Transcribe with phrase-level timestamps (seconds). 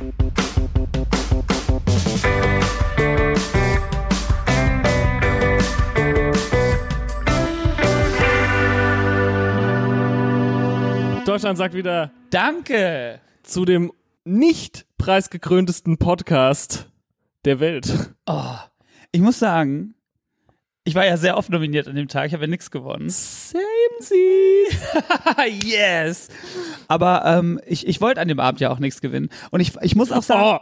[0.00, 0.16] Deutschland
[11.58, 13.20] sagt wieder Danke.
[13.42, 13.92] zu dem
[14.24, 16.88] nicht preisgekröntesten Podcast
[17.44, 18.14] der Welt.
[18.24, 18.54] Oh,
[19.12, 19.94] ich muss sagen,
[20.84, 23.10] ich war ja sehr oft nominiert an dem Tag, ich habe ja nichts gewonnen.
[23.10, 23.69] Same
[24.00, 25.66] sie.
[25.66, 26.28] yes.
[26.88, 29.28] Aber ähm, ich, ich wollte an dem Abend ja auch nichts gewinnen.
[29.50, 30.58] Und ich, ich muss auch sagen, Oh,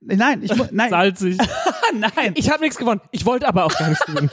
[0.00, 1.38] nein, ich nein, salzig.
[1.94, 3.00] nein, Ich habe nichts gewonnen.
[3.10, 4.30] Ich wollte aber auch gar nichts gewinnen.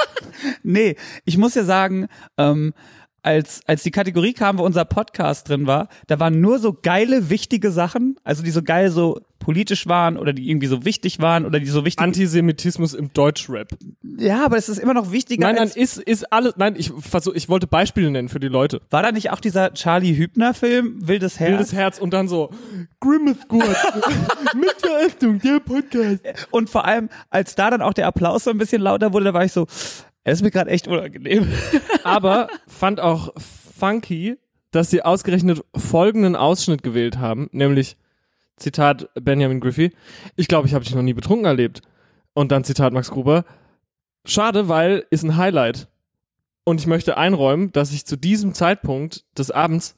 [0.63, 0.95] nee,
[1.25, 2.73] ich muss ja sagen, ähm,
[3.21, 7.29] als, als die Kategorie kam, wo unser Podcast drin war, da waren nur so geile,
[7.31, 11.45] wichtige Sachen, also die so geil so politisch waren oder die irgendwie so wichtig waren
[11.45, 13.77] oder die so wichtig Antisemitismus im Deutschrap.
[14.17, 16.55] Ja, aber es ist immer noch wichtiger Nein, nein, als ist, ist alles.
[16.57, 18.81] Nein, ich versuch, ich wollte Beispiele nennen für die Leute.
[18.89, 21.51] War da nicht auch dieser Charlie Hübner Film Wildes Herz?
[21.51, 22.49] Wildes Herz und dann so
[22.99, 23.77] Grimace Squad.
[24.55, 26.23] Mit Verächtung, der Podcast.
[26.49, 29.33] Und vor allem, als da dann auch der Applaus so ein bisschen lauter wurde, da
[29.35, 29.67] war ich so,
[30.23, 31.47] es ist mir gerade echt unangenehm.
[32.03, 33.31] Aber fand auch
[33.77, 34.37] funky,
[34.71, 37.95] dass sie ausgerechnet folgenden Ausschnitt gewählt haben, nämlich
[38.57, 39.91] Zitat Benjamin Griffey,
[40.35, 41.81] ich glaube, ich habe dich noch nie betrunken erlebt.
[42.33, 43.45] Und dann Zitat Max Gruber,
[44.25, 45.87] schade, weil ist ein Highlight.
[46.63, 49.95] Und ich möchte einräumen, dass ich zu diesem Zeitpunkt des Abends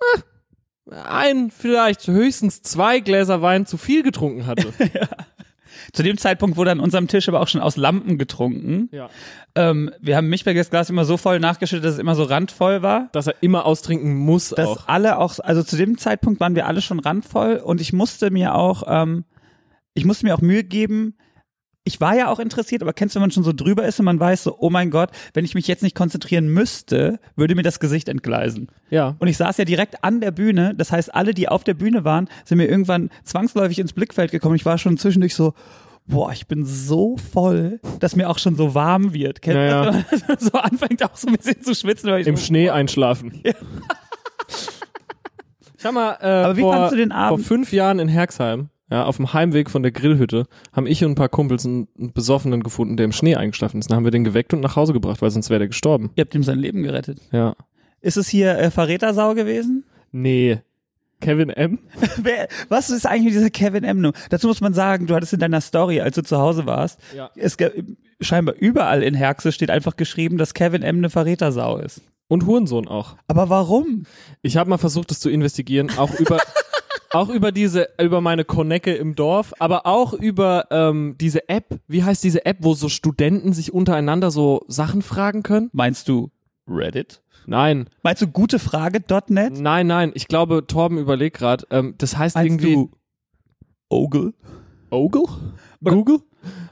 [0.00, 4.72] äh, ein, vielleicht höchstens zwei Gläser Wein zu viel getrunken hatte.
[5.92, 8.88] Zu dem Zeitpunkt wurde an unserem Tisch aber auch schon aus Lampen getrunken.
[8.92, 9.08] ja.
[9.54, 13.08] Ähm, wir haben Milchbergers Glas immer so voll nachgeschüttet, dass es immer so randvoll war.
[13.12, 14.88] Dass er immer austrinken muss Dass auch.
[14.88, 18.54] alle auch, also zu dem Zeitpunkt waren wir alle schon randvoll und ich musste mir
[18.54, 19.24] auch, ähm,
[19.94, 21.16] ich musste mir auch Mühe geben,
[21.86, 24.04] ich war ja auch interessiert, aber kennst du, wenn man schon so drüber ist und
[24.04, 27.62] man weiß so, oh mein Gott, wenn ich mich jetzt nicht konzentrieren müsste, würde mir
[27.62, 28.68] das Gesicht entgleisen.
[28.90, 29.14] Ja.
[29.20, 30.74] Und ich saß ja direkt an der Bühne.
[30.76, 34.56] Das heißt, alle, die auf der Bühne waren, sind mir irgendwann zwangsläufig ins Blickfeld gekommen.
[34.56, 35.54] Ich war schon zwischendurch so,
[36.08, 39.40] boah, ich bin so voll, dass mir auch schon so warm wird.
[39.40, 40.04] Kennt Ja, man
[40.38, 42.10] so anfängt auch so ein bisschen zu schwitzen.
[42.10, 43.42] Weil ich Im so, Schnee einschlafen.
[45.78, 47.46] Ich hab mal, äh, Aber wie vor, fandst du den vor Abend?
[47.46, 51.14] fünf Jahren in Herxheim, ja, auf dem Heimweg von der Grillhütte, haben ich und ein
[51.16, 53.90] paar Kumpels einen, einen Besoffenen gefunden, der im Schnee eingeschlafen ist.
[53.90, 56.10] Dann haben wir den geweckt und nach Hause gebracht, weil sonst wäre der gestorben.
[56.14, 57.20] Ihr habt ihm sein Leben gerettet.
[57.32, 57.56] Ja.
[58.00, 59.84] Ist es hier äh, Verrätersau gewesen?
[60.12, 60.58] Nee.
[61.20, 61.78] Kevin M.
[62.18, 63.98] Wer, was ist eigentlich mit dieser Kevin M.
[63.98, 64.14] -Nummer?
[64.30, 67.30] Dazu muss man sagen, du hattest in deiner Story, als du zu Hause warst, Ja.
[67.36, 67.56] es
[68.20, 70.98] scheinbar überall in Herxe steht einfach geschrieben, dass Kevin M.
[70.98, 72.02] eine Verrätersau ist.
[72.28, 73.16] Und Hurensohn auch.
[73.28, 74.04] Aber warum?
[74.42, 76.38] Ich habe mal versucht, das zu investigieren, auch über,
[77.16, 81.80] auch über diese, über meine Konecke im Dorf, aber auch über ähm, diese App.
[81.88, 85.70] Wie heißt diese App, wo so Studenten sich untereinander so Sachen fragen können?
[85.72, 86.30] Meinst du
[86.68, 87.22] Reddit?
[87.48, 89.58] Nein, Meinst du gutefrage.net?
[89.58, 90.10] nein, nein.
[90.14, 91.64] Ich glaube, Torben überlegt gerade.
[91.70, 92.90] Ähm, das heißt Meinst irgendwie du
[93.88, 94.34] Ogle?
[94.90, 95.22] Ogle?
[95.82, 96.18] Google?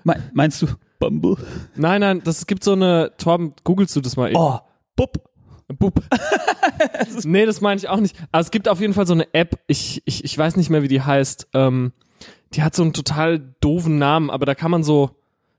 [0.03, 0.67] Me meinst du
[0.99, 1.37] Bumble?
[1.77, 2.23] Nein, nein.
[2.25, 3.13] Das gibt so eine.
[3.19, 4.37] Torben, googelst du das mal eben?
[4.37, 4.59] Oh,
[4.97, 5.31] Bub.
[5.69, 6.03] Bub.
[7.25, 8.17] nee, das meine ich auch nicht.
[8.33, 10.83] Aber es gibt auf jeden Fall so eine App, ich, ich, ich weiß nicht mehr,
[10.83, 11.49] wie die heißt.
[11.55, 11.93] Ähm,
[12.53, 15.11] die hat so einen total doofen Namen, aber da kann man so,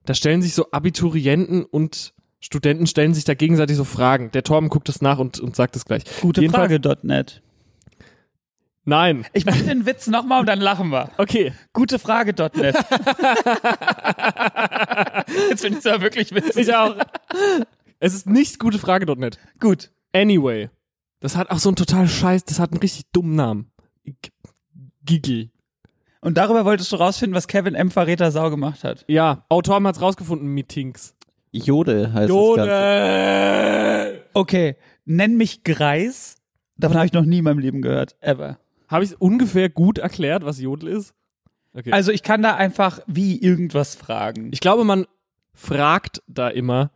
[0.05, 4.31] da stellen sich so Abiturienten und Studenten stellen sich da gegenseitig so Fragen.
[4.31, 6.03] Der Torben guckt das nach und, und sagt es gleich.
[6.21, 7.41] Jedenfalls- Gutefrage.net.
[8.87, 9.25] Nein.
[9.33, 11.09] Ich mach den Witz nochmal und dann lachen wir.
[11.17, 11.53] Okay.
[11.73, 12.75] Gutefrage.net.
[15.49, 16.67] Jetzt finde ich es aber wirklich witzig.
[16.67, 16.95] Ich auch.
[17.99, 19.39] Es ist nicht gutefrage.net.
[19.59, 19.91] Gut.
[20.13, 20.69] Anyway.
[21.19, 23.71] Das hat auch so einen total scheiß, das hat einen richtig dummen Namen.
[25.03, 25.51] Gigi.
[26.21, 27.91] Und darüber wolltest du rausfinden, was Kevin M.
[27.91, 29.05] Verräter Sau gemacht hat.
[29.07, 31.15] Ja, Autorben hat's rausgefunden, Meetings.
[31.51, 32.71] Jodel heißt das Ganze.
[32.71, 34.23] Jodel!
[34.33, 34.75] Okay,
[35.05, 36.37] nenn mich Greis.
[36.77, 38.15] Davon habe ich noch nie in meinem Leben gehört.
[38.19, 38.57] Ever.
[38.87, 41.13] Habe ich ungefähr gut erklärt, was Jodel ist?
[41.73, 41.91] Okay.
[41.91, 44.49] Also ich kann da einfach wie irgendwas fragen.
[44.51, 45.05] ich glaube, man
[45.53, 46.91] fragt da immer.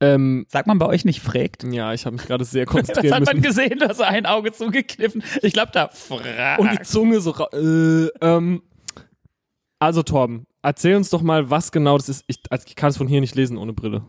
[0.00, 1.64] Ähm, Sagt man bei euch nicht fragt?
[1.64, 3.48] ja, ich habe mich gerade sehr Das konzentrieren hat man müssen.
[3.48, 5.22] gesehen, du hast ein Auge zugekniffen.
[5.42, 6.60] Ich glaube, da fragt.
[6.60, 7.34] Und die Zunge so.
[7.52, 8.62] Äh, ähm,
[9.80, 12.24] also Torben, erzähl uns doch mal, was genau das ist.
[12.26, 14.02] Ich, also ich kann es von hier nicht lesen ohne Brille.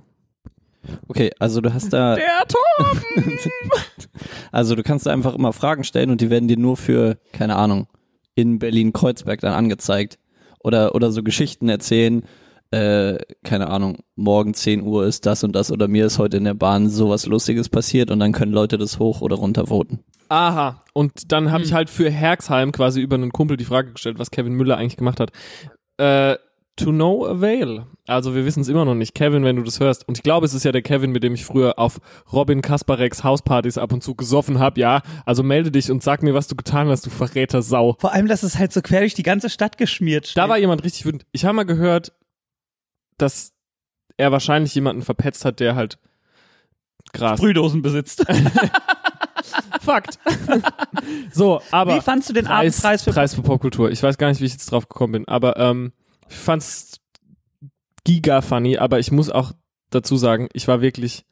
[1.07, 3.37] Okay, also du hast da, Der Torben!
[4.51, 7.55] also du kannst da einfach immer Fragen stellen und die werden dir nur für, keine
[7.55, 7.87] Ahnung,
[8.35, 10.17] in Berlin-Kreuzberg dann angezeigt.
[10.61, 12.23] Oder, oder so Geschichten erzählen,
[12.71, 16.43] äh, keine Ahnung, morgen 10 Uhr ist das und das oder mir ist heute in
[16.43, 20.03] der Bahn sowas Lustiges passiert und dann können Leute das hoch oder runter voten.
[20.29, 20.83] Aha.
[20.93, 24.29] Und dann habe ich halt für Herxheim quasi über einen Kumpel die Frage gestellt, was
[24.29, 25.31] Kevin Müller eigentlich gemacht hat.
[25.97, 26.37] Äh,
[26.79, 27.85] to no avail.
[28.07, 29.13] Also wir wissen es immer noch nicht.
[29.13, 30.07] Kevin, wenn du das hörst.
[30.07, 31.99] Und ich glaube, es ist ja der Kevin, mit dem ich früher auf
[32.31, 34.77] Robin Kaspareks Hauspartys ab und zu gesoffen hab.
[34.77, 37.95] Ja, also melde dich und sag mir, was du getan hast, du Verräter Sau.
[37.99, 40.37] Vor allem, dass es halt so quer durch die ganze Stadt geschmiert steht.
[40.37, 41.25] Da war jemand richtig wütend.
[41.31, 42.13] Ich habe mal gehört,
[43.21, 43.53] dass
[44.17, 45.97] er wahrscheinlich jemanden verpetzt hat, der halt
[47.13, 47.39] Gras.
[47.39, 48.25] Sprühdosen besitzt.
[49.81, 50.19] Fakt.
[51.31, 53.89] so, aber Wie fandst du den Preis, Abendpreis für Preis für Popkultur.
[53.91, 55.93] Ich weiß gar nicht, wie ich jetzt drauf gekommen bin, aber ähm,
[56.29, 56.99] ich fand's
[58.03, 59.53] giga funny, aber ich muss auch
[59.89, 61.25] dazu sagen, ich war wirklich,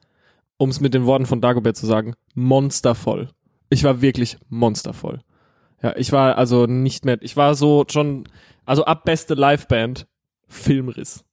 [0.57, 3.29] um es mit den Worten von Dagobert zu sagen, monstervoll.
[3.69, 5.21] Ich war wirklich monstervoll.
[5.83, 8.23] Ja, ich war also nicht mehr, ich war so schon,
[8.65, 10.07] also ab beste Liveband,
[10.47, 11.23] Filmriss.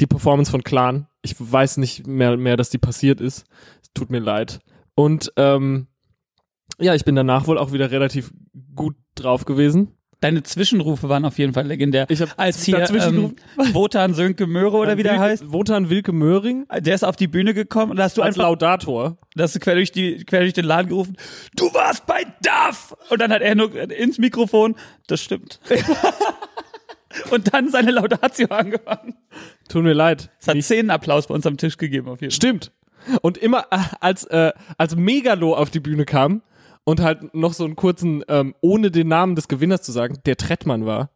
[0.00, 3.44] Die Performance von Clan, ich weiß nicht mehr, mehr, dass die passiert ist.
[3.94, 4.60] Tut mir leid.
[4.94, 5.88] Und ähm,
[6.78, 8.32] ja, ich bin danach wohl auch wieder relativ
[8.74, 9.96] gut drauf gewesen.
[10.20, 12.04] Deine Zwischenrufe waren auf jeden Fall legendär.
[12.10, 13.34] Ich hab Als hier ähm,
[13.72, 17.26] Wotan Sönke Möhre oder wie der Wilke, heißt, Wotan Wilke Möhring der ist auf die
[17.26, 19.16] Bühne gekommen und da hast du als einfach Laudator.
[19.34, 21.16] da hast du quer durch, die, quer durch den Laden gerufen,
[21.56, 22.94] du warst bei DAF!
[23.08, 24.74] Und dann hat er nur ins Mikrofon,
[25.06, 25.58] das stimmt.
[27.30, 29.14] und dann seine Laudatio angefangen.
[29.68, 30.30] Tut mir leid.
[30.40, 32.36] Es hat Nicht- zehn Applaus bei uns am Tisch gegeben auf jeden Fall.
[32.36, 32.72] Stimmt.
[33.22, 36.42] Und immer äh, als äh, als Megalo auf die Bühne kam
[36.84, 40.36] und halt noch so einen kurzen, ähm, ohne den Namen des Gewinners zu sagen, der
[40.36, 41.10] Trettmann war,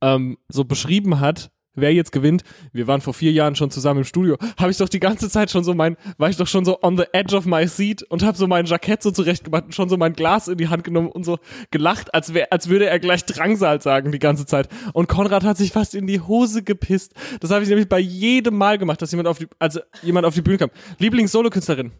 [0.00, 2.42] ähm, so beschrieben hat, wer jetzt gewinnt.
[2.72, 4.36] Wir waren vor vier Jahren schon zusammen im Studio.
[4.58, 6.96] Habe ich doch die ganze Zeit schon so mein, war ich doch schon so on
[6.96, 9.96] the edge of my seat und habe so mein Jackett so zurechtgemacht und schon so
[9.96, 11.38] mein Glas in die Hand genommen und so
[11.70, 14.68] gelacht, als wär, als würde er gleich Drangsal sagen die ganze Zeit.
[14.92, 17.14] Und Konrad hat sich fast in die Hose gepisst.
[17.40, 20.34] Das habe ich nämlich bei jedem Mal gemacht, dass jemand auf die, also jemand auf
[20.34, 20.70] die Bühne kam.
[20.98, 21.92] Lieblings-Solokünstlerin.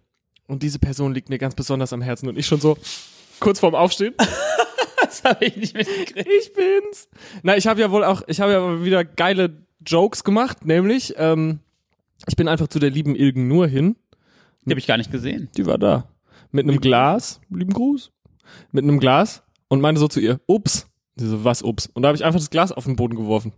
[0.46, 2.78] Und diese Person liegt mir ganz besonders am Herzen und ich schon so
[3.38, 4.14] kurz vorm Aufstehen.
[5.08, 6.28] Das habe ich nicht mitgekriegt.
[6.28, 7.08] Ich bin's.
[7.42, 11.60] Na, ich habe ja wohl auch, ich habe ja wieder geile Jokes gemacht, nämlich, ähm,
[12.26, 13.96] ich bin einfach zu der lieben Ilgen nur hin.
[14.64, 15.48] Die habe ich gar nicht gesehen.
[15.56, 16.04] Die war da.
[16.50, 18.10] Mit einem Glas, lieben Gruß,
[18.72, 20.86] mit einem Glas und meinte so zu ihr, ups.
[21.16, 21.88] Sie so, was ups?
[21.92, 23.52] Und da habe ich einfach das Glas auf den Boden geworfen.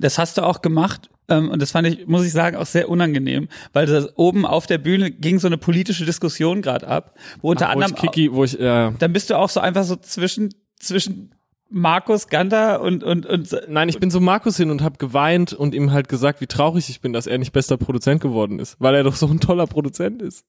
[0.00, 1.10] Das hast du auch gemacht.
[1.28, 4.66] Ähm, und das fand ich, muss ich sagen, auch sehr unangenehm, weil das oben auf
[4.66, 8.32] der Bühne ging so eine politische Diskussion gerade ab, wo unter wo anderem ich Kiki,
[8.32, 11.34] wo ich, äh, dann bist du auch so einfach so zwischen zwischen
[11.76, 15.74] Markus Ganter und und und nein, ich bin zu Markus hin und habe geweint und
[15.74, 18.94] ihm halt gesagt, wie traurig ich bin, dass er nicht bester Produzent geworden ist, weil
[18.94, 20.46] er doch so ein toller Produzent ist.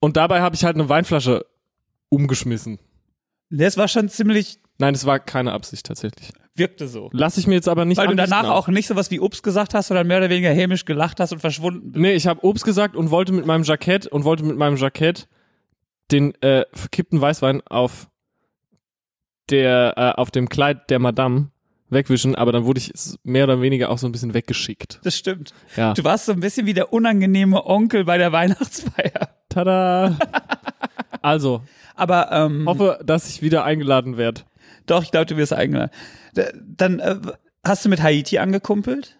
[0.00, 1.46] Und dabei habe ich halt eine Weinflasche
[2.08, 2.80] umgeschmissen.
[3.50, 6.30] das war schon ziemlich Nein, es war keine Absicht tatsächlich.
[6.56, 7.08] wirkte so.
[7.12, 8.66] Lass ich mir jetzt aber nicht Weil du danach auch.
[8.66, 11.92] nicht sowas wie Ups gesagt hast, sondern mehr oder weniger hämisch gelacht hast und verschwunden
[11.92, 12.02] bist.
[12.02, 15.28] Nee, ich habe Obst gesagt und wollte mit meinem Jackett und wollte mit meinem Jackett
[16.10, 18.08] den äh, verkippten Weißwein auf
[19.50, 21.50] der äh, auf dem Kleid der Madame
[21.90, 22.92] wegwischen, aber dann wurde ich
[23.22, 25.00] mehr oder weniger auch so ein bisschen weggeschickt.
[25.04, 25.52] Das stimmt.
[25.76, 25.92] Ja.
[25.92, 29.28] Du warst so ein bisschen wie der unangenehme Onkel bei der Weihnachtsfeier.
[29.48, 30.18] Tada.
[31.24, 31.62] Also,
[31.94, 34.40] Aber ähm, hoffe, dass ich wieder eingeladen werde.
[34.86, 35.92] doch, ich glaube, du wirst eingeladen.
[36.64, 37.16] Dann äh,
[37.64, 39.16] hast du mit Haiti angekumpelt?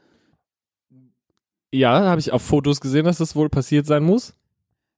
[1.71, 4.35] Ja, habe ich auf Fotos gesehen, dass das wohl passiert sein muss.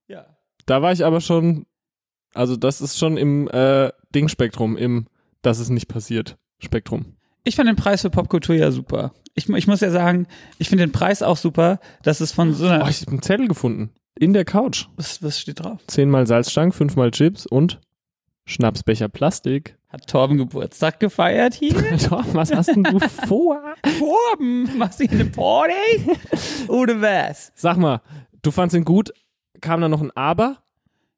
[0.07, 0.25] Ja.
[0.65, 1.67] Da war ich aber schon,
[2.33, 5.05] also das ist schon im äh, Dingspektrum, im
[5.45, 7.15] dass es nicht passiert Spektrum.
[7.43, 9.13] Ich fand den Preis für Popkultur ja super.
[9.35, 10.27] Ich, ich muss ja sagen,
[10.57, 12.83] ich finde den Preis auch super, dass es von so einer.
[12.83, 13.91] Oh, ich habe einen Zettel gefunden.
[14.17, 14.85] In der Couch.
[14.95, 15.79] was, was steht drauf?
[15.87, 17.81] Zehnmal Salzstangen, fünfmal Chips und
[18.45, 19.77] Schnapsbecher Plastik.
[19.89, 21.97] Hat Torben Geburtstag gefeiert hier?
[22.09, 23.61] Tom, was hast denn du vor?
[23.99, 25.73] Torben, machst du hier eine Party?
[26.69, 27.51] Oder was?
[27.55, 28.01] Sag mal,
[28.41, 29.11] du fandst ihn gut.
[29.61, 30.57] Kam da noch ein Aber?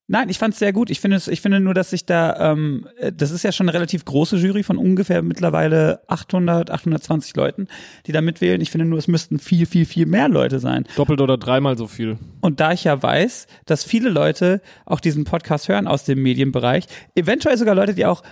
[0.09, 0.89] Nein, ich fand es sehr gut.
[0.89, 3.73] Ich finde ich finde nur, dass sich da, ähm, äh, das ist ja schon eine
[3.73, 7.67] relativ große Jury von ungefähr mittlerweile 800, 820 Leuten,
[8.05, 8.61] die da mitwählen.
[8.61, 10.85] Ich finde nur, es müssten viel, viel, viel mehr Leute sein.
[10.95, 12.17] Doppelt oder dreimal so viel.
[12.39, 16.85] Und da ich ja weiß, dass viele Leute auch diesen Podcast hören aus dem Medienbereich,
[17.15, 18.23] eventuell sogar Leute, die auch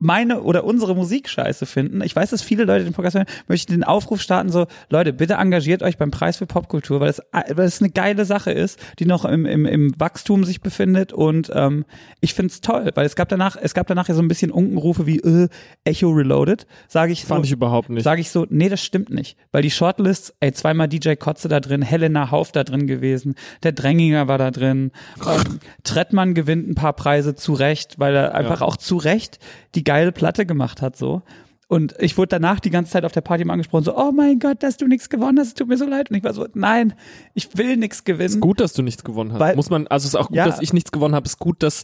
[0.00, 2.00] meine oder unsere Musik scheiße finden.
[2.02, 5.12] Ich weiß, dass viele Leute den Podcast hören, möchte ich den Aufruf starten, so, Leute,
[5.12, 8.80] bitte engagiert euch beim Preis für Popkultur, weil es, weil es eine geile Sache ist,
[8.98, 11.84] die noch im, im, im Wachstum sich befindet und ähm,
[12.20, 15.06] ich find's toll, weil es gab danach, es gab danach ja so ein bisschen Unkenrufe
[15.06, 15.48] wie äh,
[15.84, 18.02] Echo Reloaded, sage ich Fand so, ich überhaupt nicht.
[18.02, 19.36] sage ich so, nee, das stimmt nicht.
[19.52, 23.72] Weil die Shortlists, ey, zweimal DJ Kotze da drin, Helena Hauf da drin gewesen, der
[23.72, 24.92] Dränginger war da drin,
[25.26, 29.38] ähm, Trettmann gewinnt ein paar Preise zu Recht, weil er einfach auch zu Recht
[29.74, 31.22] die geile Platte gemacht hat, so.
[31.66, 34.38] Und ich wurde danach die ganze Zeit auf der Party mal angesprochen, so, oh mein
[34.38, 36.10] Gott, dass du nichts gewonnen hast, es tut mir so leid.
[36.10, 36.94] Und ich war so, nein,
[37.34, 38.26] ich will nichts gewinnen.
[38.26, 39.40] Ist gut, dass du nichts gewonnen hast.
[39.40, 40.46] Weil- Muss man, also es ist auch gut, Ja.
[40.46, 41.26] dass ich nichts gewonnen habe.
[41.26, 41.82] Ist gut, dass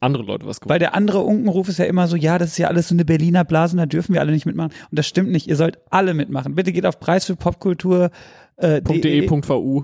[0.00, 2.58] andere Leute was gewonnen Weil der andere Unkenruf ist ja immer so, ja, das ist
[2.58, 4.72] ja alles so eine Berliner Blase, und da dürfen wir alle nicht mitmachen.
[4.90, 6.54] Und das stimmt nicht, ihr sollt alle mitmachen.
[6.54, 8.10] Bitte geht auf Preis für Popkultur.
[8.58, 9.02] Äh, haben.
[9.02, 9.82] .de.vu.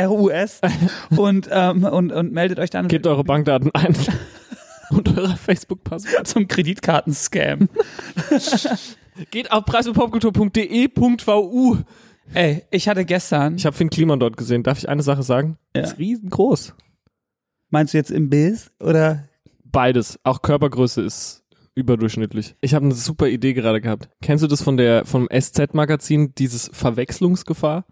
[0.00, 0.60] .rus
[1.16, 3.94] und, ähm, und, und meldet euch dann Gebt eure Bankdaten ein.
[4.96, 6.26] Und eure Facebook-Passwort.
[6.26, 7.68] zum Kreditkartenscam.
[9.30, 11.76] Geht auf preisfürpopkultur.de.vu.
[12.34, 14.62] Ey, ich hatte gestern, Ich habe Finn Kliman dort gesehen.
[14.62, 15.58] Darf ich eine Sache sagen?
[15.76, 15.82] Ja.
[15.82, 16.74] Ist riesengroß.
[17.70, 19.28] meinst du jetzt im Bild oder?
[19.64, 20.18] Beides.
[20.22, 21.42] Auch Körpergröße ist
[21.74, 22.54] überdurchschnittlich.
[22.60, 24.10] Ich habe eine super Idee gerade gehabt.
[24.20, 27.84] Kennst du das von der vom SZ-Magazin, dieses Verwechslungsgefahr?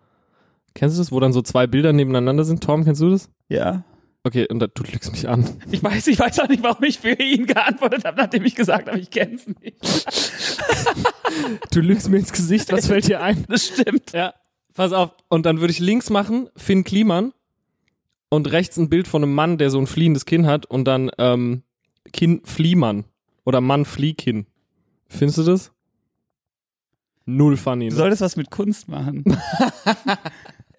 [0.74, 2.62] Kennst du das, wo dann so zwei Bilder nebeneinander sind?
[2.62, 3.30] Tom, kennst du das?
[3.48, 3.84] Ja.
[4.22, 5.48] Okay, und da, du lügst mich an.
[5.70, 8.88] Ich weiß, ich weiß auch nicht, warum ich für ihn geantwortet habe, nachdem ich gesagt
[8.88, 9.76] habe, ich kenn's nicht.
[11.70, 13.44] Du lügst mir ins Gesicht, was fällt dir ein?
[13.48, 14.12] Das stimmt.
[14.12, 14.34] Ja,
[14.74, 15.12] pass auf.
[15.28, 17.32] Und dann würde ich links machen, Finn Kliman
[18.28, 21.10] und rechts ein Bild von einem Mann, der so ein fliehendes Kinn hat und dann
[21.18, 21.62] ähm,
[22.12, 23.04] Kinn Fliehmann
[23.44, 24.46] oder Mann Fliehkinn.
[25.08, 25.72] Findest du das?
[27.24, 27.88] Null funny.
[27.88, 27.98] Du Ne?
[27.98, 29.24] solltest was mit Kunst machen.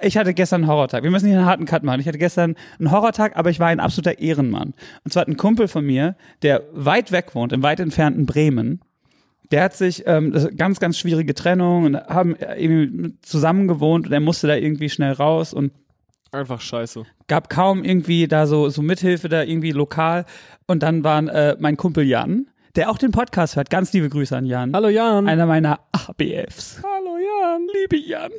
[0.02, 1.04] Ich hatte gestern einen Horrortag.
[1.04, 2.00] Wir müssen hier einen harten Cut machen.
[2.00, 4.74] Ich hatte gestern einen Horrortag, aber ich war ein absoluter Ehrenmann.
[5.04, 8.82] Und zwar hat ein Kumpel von mir, der weit weg wohnt, im weit entfernten Bremen,
[9.52, 14.22] der hat sich ähm, ganz, ganz schwierige Trennung und haben irgendwie zusammen gewohnt und er
[14.22, 15.74] musste da irgendwie schnell raus und
[16.32, 17.04] Einfach scheiße.
[17.28, 20.26] gab kaum irgendwie da so, so Mithilfe da irgendwie lokal.
[20.68, 23.70] Und dann waren äh, mein Kumpel Jan, der auch den Podcast hört.
[23.70, 24.74] Ganz liebe Grüße an Jan.
[24.74, 25.28] Hallo Jan.
[25.28, 26.82] Einer meiner ABFs.
[26.82, 27.68] Hallo Jan.
[27.74, 28.32] Liebe Jan.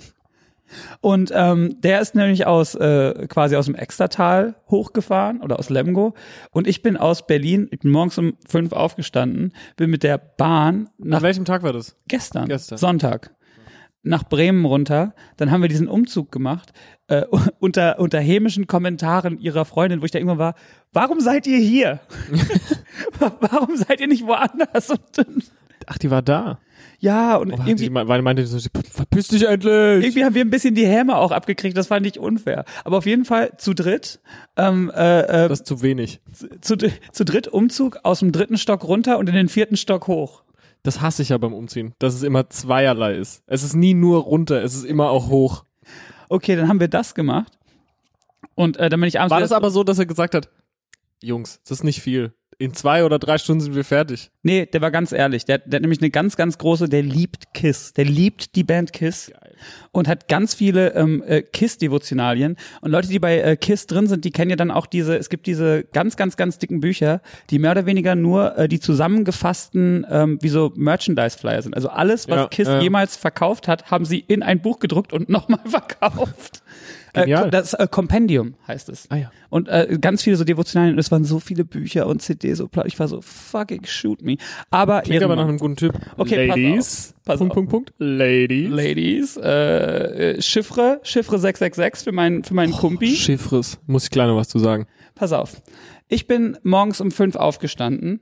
[1.01, 6.15] Und ähm, der ist nämlich aus äh, quasi aus dem Extertal hochgefahren oder aus Lemgo.
[6.51, 10.89] Und ich bin aus Berlin, ich bin morgens um fünf aufgestanden, bin mit der Bahn
[10.99, 11.97] nach An welchem Tag war das?
[12.09, 12.79] gestern, Gestern.
[12.79, 13.35] Sonntag,
[14.03, 15.15] nach Bremen runter.
[15.37, 16.73] Dann haben wir diesen Umzug gemacht
[17.09, 17.25] äh,
[17.61, 20.55] unter, unter hämischen Kommentaren ihrer Freundin, wo ich da irgendwann war,
[20.93, 22.01] warum seid ihr hier?
[23.19, 24.93] warum seid ihr nicht woanders?
[25.87, 26.59] Ach, die war da.
[27.03, 28.59] Ja, und Oh, hat irgendwie, die, weil meinte so,
[28.93, 30.05] verpiss dich endlich.
[30.05, 32.65] irgendwie haben wir ein bisschen die Häme auch abgekriegt, das fand ich unfair.
[32.85, 34.21] Aber auf jeden Fall zu dritt,
[34.57, 36.21] ähm, äh, äh, das ist zu wenig.
[36.61, 40.45] zu, zu dritt Umzug aus dem dritten Stock runter und in den vierten Stock hoch.
[40.85, 43.43] Das hasse ich ja beim Umziehen, dass es immer zweierlei ist.
[43.49, 45.65] Es ist nie nur runter, es ist immer auch hoch.
[46.29, 47.59] Okay, dann haben wir das gemacht.
[48.55, 50.51] Und äh, dann bin ich abends War das aber so, dass er gesagt hat,
[51.23, 52.33] Jungs, das ist nicht viel.
[52.59, 54.31] In zwei oder drei Stunden sind wir fertig.
[54.43, 55.45] Nee, der war ganz ehrlich.
[55.45, 57.93] Der, der hat nämlich eine ganz, ganz große, der liebt Kiss.
[57.95, 59.33] Der liebt die Band Kiss.
[59.33, 59.57] Geil.
[59.91, 62.57] Und hat ganz viele ähm, äh, Kiss-Devotionalien.
[62.81, 65.29] Und Leute, die bei äh, Kiss drin sind, die kennen ja dann auch diese, es
[65.29, 70.07] gibt diese ganz, ganz, ganz dicken Bücher, die mehr oder weniger nur äh, die zusammengefassten,
[70.09, 71.75] ähm, wie so Merchandise-Flyer sind.
[71.75, 72.81] Also alles, was Ja, Kiss äh.
[72.81, 76.62] jemals verkauft hat, haben sie in ein Buch gedruckt und nochmal verkauft.
[77.15, 77.51] Äh, Genial.
[77.51, 79.07] das äh, Compendium heißt es.
[79.11, 79.31] Ah ja.
[79.51, 82.69] Und äh, ganz viele so Devotionalien, und es waren so viele Bücher und CDs, so
[82.69, 82.87] platt.
[82.87, 84.37] Ich war so, fucking shoot me.
[84.71, 85.93] Aber Klingt aber nach einem guten Typ.
[86.17, 87.15] Okay, pass Ladies.
[87.15, 87.25] auf.
[87.25, 87.55] Pass Punkt, auf.
[87.55, 87.93] Punkt, Punkt.
[87.99, 88.71] Ladies.
[88.71, 93.15] Ladies, äh, äh, Chiffre, Chiffre 666 für meinen, für meinen Kumpi.
[93.15, 93.79] Chiffres.
[93.87, 94.87] Muss ich gleich noch was zu sagen.
[95.15, 95.61] Pass auf.
[96.09, 98.21] Ich bin morgens um fünf aufgestanden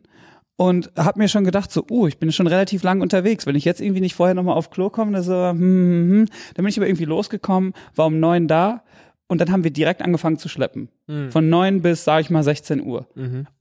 [0.60, 3.46] und habe mir schon gedacht, so, uh, ich bin schon relativ lang unterwegs.
[3.46, 6.26] Wenn ich jetzt irgendwie nicht vorher nochmal auf Klo komme, dann so, hm, hm, hm.
[6.52, 8.82] Dann bin ich aber irgendwie losgekommen, war um neun da
[9.26, 10.90] und dann haben wir direkt angefangen zu schleppen.
[11.30, 13.06] Von neun bis, sag ich mal, 16 Uhr.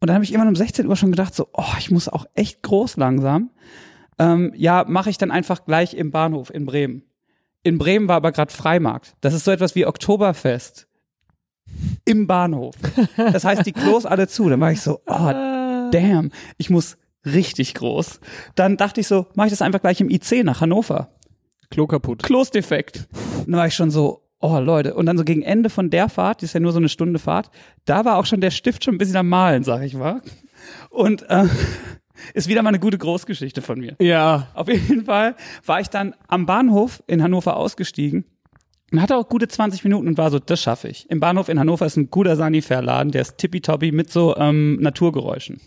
[0.02, 2.26] Und dann habe ich irgendwann um 16 Uhr schon gedacht, so, oh, ich muss auch
[2.34, 3.52] echt groß langsam.
[4.18, 7.04] Ähm, ja, mache ich dann einfach gleich im Bahnhof in Bremen.
[7.64, 9.16] In Bremen war aber gerade Freimarkt.
[9.22, 10.86] Das ist so etwas wie Oktoberfest
[12.04, 12.76] im Bahnhof.
[13.16, 14.50] Das heißt, die Klos alle zu.
[14.50, 15.59] Dann war ich so, oh,
[15.92, 18.20] damn, ich muss richtig groß.
[18.56, 21.10] Dann dachte ich so, mache ich das einfach gleich im IC nach Hannover.
[21.70, 22.24] Klo kaputt.
[22.24, 23.08] Klosdefekt.
[23.46, 24.96] Dann war ich schon so, oh Leute.
[24.96, 27.20] Und dann so gegen Ende von der Fahrt, die ist ja nur so eine Stunde
[27.20, 27.52] Fahrt,
[27.86, 30.22] da war auch schon der Stift schon ein bisschen am Malen, sag ich mal.
[30.90, 31.46] Und äh,
[32.34, 33.96] ist wieder mal eine gute Großgeschichte von mir.
[34.00, 34.48] Ja.
[34.54, 38.26] Auf jeden Fall war ich dann am Bahnhof in Hannover ausgestiegen
[38.92, 41.10] und hatte auch gute 20 Minuten und war so, das schaffe ich.
[41.10, 45.62] Im Bahnhof in Hannover ist ein guter Sanifair-Laden, der ist tippitoppi mit so ähm, Naturgeräuschen.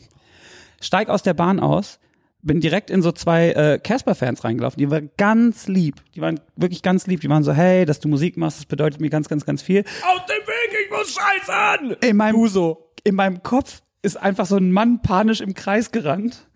[0.82, 1.98] Steig aus der Bahn aus,
[2.42, 4.76] bin direkt in so zwei äh, Casper-Fans reingelaufen.
[4.78, 6.02] Die waren ganz lieb.
[6.14, 7.20] Die waren wirklich ganz lieb.
[7.20, 9.80] Die waren so, hey, dass du Musik machst, das bedeutet mir ganz, ganz, ganz viel.
[9.80, 11.96] Aus dem Weg, ich muss scheißen!
[12.02, 12.90] In meinem, Du so.
[13.04, 16.48] in meinem Kopf ist einfach so ein Mann panisch im Kreis gerannt.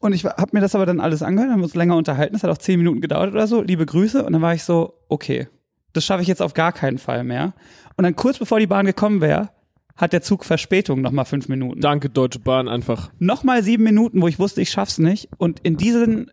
[0.00, 2.32] Und ich habe mir das aber dann alles angehört, haben uns länger unterhalten.
[2.32, 3.62] Das hat auch zehn Minuten gedauert oder so.
[3.62, 4.24] Liebe Grüße.
[4.24, 5.46] Und dann war ich so, okay,
[5.92, 7.52] das schaffe ich jetzt auf gar keinen Fall mehr.
[7.96, 9.50] Und dann kurz bevor die Bahn gekommen wäre,
[9.96, 11.80] hat der Zug Verspätung, nochmal fünf Minuten.
[11.80, 13.10] Danke, Deutsche Bahn, einfach.
[13.18, 15.28] Nochmal sieben Minuten, wo ich wusste, ich schaff's nicht.
[15.38, 16.30] Und in diesen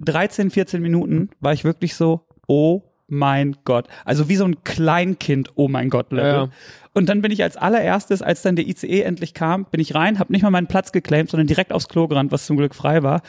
[0.00, 3.88] 13, 14 Minuten war ich wirklich so, oh mein Gott.
[4.04, 6.32] Also wie so ein Kleinkind, oh mein Gott Level.
[6.32, 6.48] Ja.
[6.94, 10.18] Und dann bin ich als allererstes, als dann der ICE endlich kam, bin ich rein,
[10.18, 13.02] habe nicht mal meinen Platz geclaimt, sondern direkt aufs Klo gerannt, was zum Glück frei
[13.02, 13.22] war.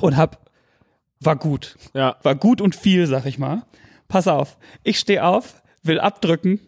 [0.00, 0.50] Und hab,
[1.20, 1.76] war gut.
[1.94, 2.16] Ja.
[2.22, 3.62] War gut und viel, sag ich mal.
[4.08, 6.60] Pass auf, ich stehe auf, will abdrücken,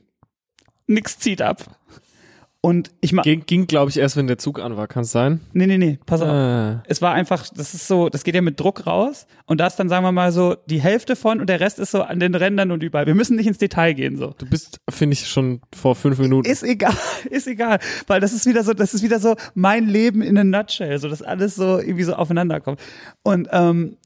[0.87, 1.79] nix zieht ab.
[2.61, 4.89] Und ich mach, Ging, ging glaube ich, erst, wenn der Zug an war.
[4.89, 5.41] Kann es sein?
[5.53, 6.29] nee, nee, nee, pass auf.
[6.29, 6.79] Äh.
[6.89, 9.77] Es war einfach, das ist so, das geht ja mit Druck raus und da ist
[9.77, 12.35] dann, sagen wir mal so, die Hälfte von und der Rest ist so an den
[12.35, 13.07] Rändern und überall.
[13.07, 14.35] Wir müssen nicht ins Detail gehen, so.
[14.37, 16.51] Du bist, finde ich, schon vor fünf Minuten.
[16.51, 16.97] Ist egal,
[17.31, 20.43] ist egal, weil das ist wieder so, das ist wieder so mein Leben in a
[20.43, 22.81] nutshell, so dass alles so irgendwie so aufeinander kommt.
[23.23, 23.99] Und ähm,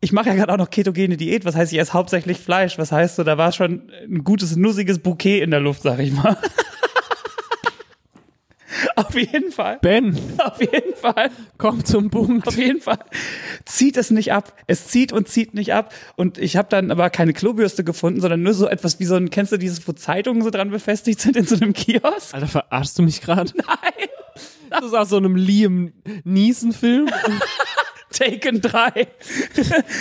[0.00, 2.92] ich mache ja gerade auch noch ketogene Diät, was heißt, ich esse hauptsächlich Fleisch, was
[2.92, 6.36] heißt so, da war schon ein gutes, nussiges Bouquet in der Luft, sag ich mal.
[8.96, 9.78] Auf jeden Fall.
[9.82, 11.30] ben, Auf jeden Fall.
[11.58, 12.46] komm zum Punkt.
[12.46, 12.98] Auf jeden Fall
[13.64, 14.54] zieht es nicht ab.
[14.66, 15.92] Es zieht und zieht nicht ab.
[16.16, 19.30] Und ich habe dann aber keine Klobürste gefunden, sondern nur so etwas wie so ein,
[19.30, 22.34] kennst du dieses, wo Zeitungen so dran befestigt sind in so einem Kiosk?
[22.34, 23.52] Alter, verarschst du mich gerade?
[23.56, 24.08] Nein.
[24.70, 25.92] Das ist aus so einem Liam
[26.24, 27.10] Neeson-Film.
[28.10, 29.08] Taken 3.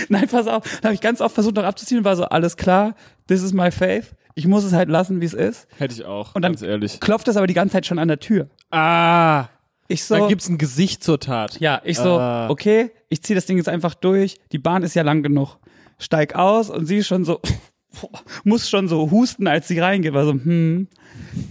[0.09, 0.63] Nein, pass auf.
[0.81, 2.95] Da habe ich ganz oft versucht noch abzuziehen und war so, alles klar,
[3.27, 4.13] this is my faith.
[4.35, 5.67] Ich muss es halt lassen, wie es ist.
[5.77, 6.99] Hätte ich auch, Und dann ganz ehrlich.
[6.99, 8.47] klopft es aber die ganze Zeit schon an der Tür.
[8.71, 9.45] Ah,
[9.87, 11.59] Ich so, da gibt's ein Gesicht zur Tat.
[11.59, 12.49] Ja, ich so, Ah.
[12.49, 14.37] okay, ich ziehe das Ding jetzt einfach durch.
[14.53, 15.57] Die Bahn ist ja lang genug.
[15.99, 17.41] Steig aus und sie ist schon so,
[18.45, 20.13] muss schon so husten, als sie reingeht.
[20.13, 20.87] War so, hm,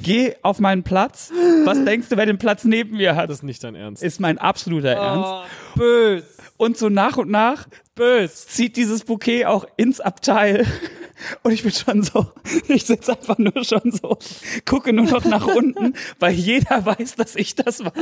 [0.03, 1.31] geh auf meinen Platz.
[1.67, 3.29] Was denkst du, wer den Platz neben mir hat?
[3.29, 4.03] Das ist nicht dein Ernst.
[4.03, 5.51] Ist mein absoluter Ernst.
[5.77, 6.25] bös.
[6.57, 8.47] Und so nach und nach Bös.
[8.47, 10.67] zieht dieses Bouquet auch ins Abteil.
[11.43, 12.33] Und ich bin schon so,
[12.69, 14.19] ich sitze einfach nur schon so,
[14.65, 17.93] gucke nur noch nach unten, weil jeder weiß, dass ich das war.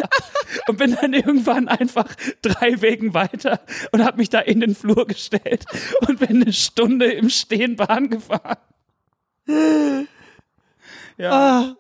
[0.67, 2.09] Und bin dann irgendwann einfach
[2.43, 3.61] drei Wegen weiter
[3.93, 5.65] und habe mich da in den Flur gestellt
[6.07, 8.59] und bin eine Stunde im Stehen Bahn gefahren.
[11.21, 11.77] Ja.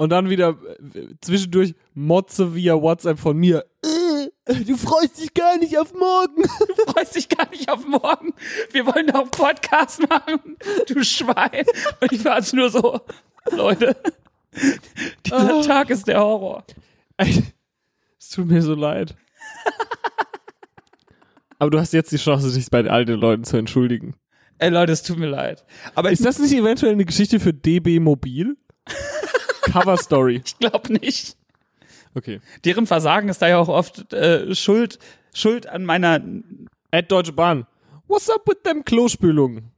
[0.00, 0.56] Und dann wieder
[0.94, 3.66] äh, zwischendurch Motze via WhatsApp von mir.
[3.84, 6.42] Äh, Du freust dich gar nicht auf morgen.
[6.76, 8.32] Du freust dich gar nicht auf morgen.
[8.72, 10.56] Wir wollen doch einen Podcast machen.
[10.88, 11.66] Du Schwein.
[12.00, 13.00] Und ich war also nur so,
[13.50, 13.94] Leute,
[15.26, 16.64] dieser Tag ist der Horror.
[17.18, 17.44] Ey,
[18.18, 19.14] Es tut mir so leid.
[21.58, 24.14] Aber du hast jetzt die Chance, dich bei all den Leuten zu entschuldigen.
[24.58, 25.62] Ey Leute, es tut mir leid.
[25.94, 28.56] Aber Ist das nicht eventuell eine Geschichte für DB Mobil?
[29.72, 30.42] Cover Story.
[30.44, 31.36] ich glaube nicht.
[32.14, 32.40] Okay.
[32.64, 34.98] Deren Versagen ist da ja auch oft äh, Schuld,
[35.32, 36.20] Schuld an meiner.
[36.90, 37.66] At Deutsche Bahn.
[38.08, 39.70] What's up with them Klospülungen?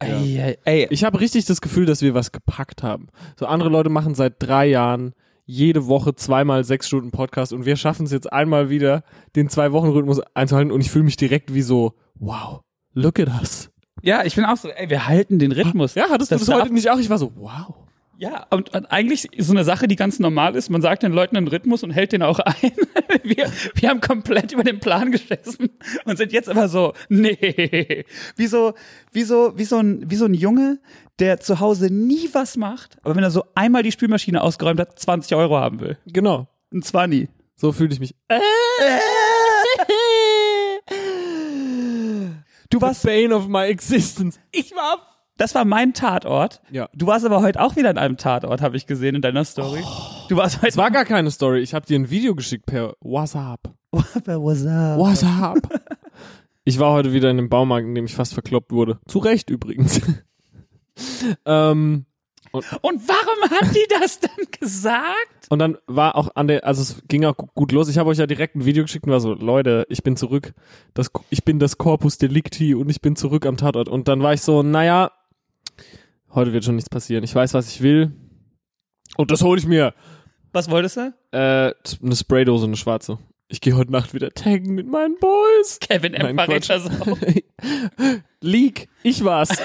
[0.00, 0.86] Ey, ey, ey.
[0.90, 3.08] Ich habe richtig das Gefühl, dass wir was gepackt haben.
[3.38, 5.12] So andere Leute machen seit drei Jahren
[5.44, 9.02] jede Woche zweimal sechs Stunden Podcast und wir schaffen es jetzt einmal wieder,
[9.36, 12.60] den Zwei-Wochen-Rhythmus einzuhalten und ich fühle mich direkt wie so, wow,
[12.94, 13.70] look at us.
[14.02, 15.94] ja, ich bin auch so, ey, wir halten den Rhythmus.
[15.96, 16.98] Ja, hattest du Das das, darf- heute nicht auch?
[16.98, 17.74] Ich war so, wow.
[18.20, 20.68] Ja, und, und eigentlich ist so eine Sache, die ganz normal ist.
[20.68, 22.72] Man sagt den Leuten einen Rhythmus und hält den auch ein.
[23.22, 25.70] Wir, wir haben komplett über den Plan geschissen
[26.04, 28.04] und sind jetzt aber so, nee.
[28.36, 28.74] Wie so,
[29.12, 30.80] wie so, wie so ein, wie so ein Junge,
[31.18, 34.98] der zu Hause nie was macht, aber wenn er so einmal die Spülmaschine ausgeräumt hat,
[34.98, 35.98] 20 Euro haben will.
[36.06, 36.48] Genau.
[36.72, 37.28] Ein 20.
[37.56, 38.14] So fühle ich mich.
[42.70, 44.38] Du warst, The bane of my existence.
[44.52, 45.09] Ich war
[45.40, 46.60] das war mein Tatort.
[46.70, 46.88] Ja.
[46.94, 49.82] Du warst aber heute auch wieder in einem Tatort, habe ich gesehen in deiner Story.
[50.28, 50.68] Du warst heute.
[50.68, 51.60] Es war gar keine Story.
[51.60, 53.60] Ich habe dir ein Video geschickt per WhatsApp.
[53.90, 54.98] What's up?
[54.98, 55.80] WhatsApp.
[56.64, 58.98] Ich war heute wieder in einem Baumarkt, in dem ich fast verkloppt wurde.
[59.08, 60.00] Zu Recht übrigens.
[61.46, 62.04] ähm,
[62.52, 62.64] Und
[63.08, 65.48] warum hat die das dann gesagt?
[65.48, 67.88] und dann war auch an der, also es ging auch gu- gut los.
[67.88, 70.52] Ich habe euch ja direkt ein Video geschickt und war so, Leute, ich bin zurück.
[70.94, 73.88] Das, ich bin das Corpus Delicti und ich bin zurück am Tatort.
[73.88, 75.10] Und dann war ich so, naja,
[76.34, 77.24] heute wird schon nichts passieren.
[77.24, 78.12] Ich weiß, was ich will.
[79.16, 79.94] Und das hole ich mir.
[80.52, 81.12] Was wolltest du?
[81.32, 83.18] Äh, eine Spraydose, eine schwarze.
[83.48, 85.78] Ich gehe heute Nacht wieder taggen mit meinen Boys.
[85.80, 86.36] Kevin M.
[86.36, 86.70] verrät Quatsch.
[86.70, 87.18] das auch.
[88.40, 89.50] Leak, ich war's.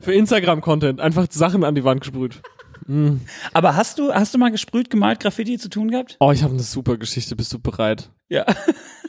[0.00, 2.42] Für Instagram-Content einfach Sachen an die Wand gesprüht.
[3.52, 6.16] Aber hast du, hast du mal gesprüht, gemalt, Graffiti zu tun gehabt?
[6.20, 7.36] Oh, ich habe eine super Geschichte.
[7.36, 8.10] Bist du bereit?
[8.28, 8.44] Ja.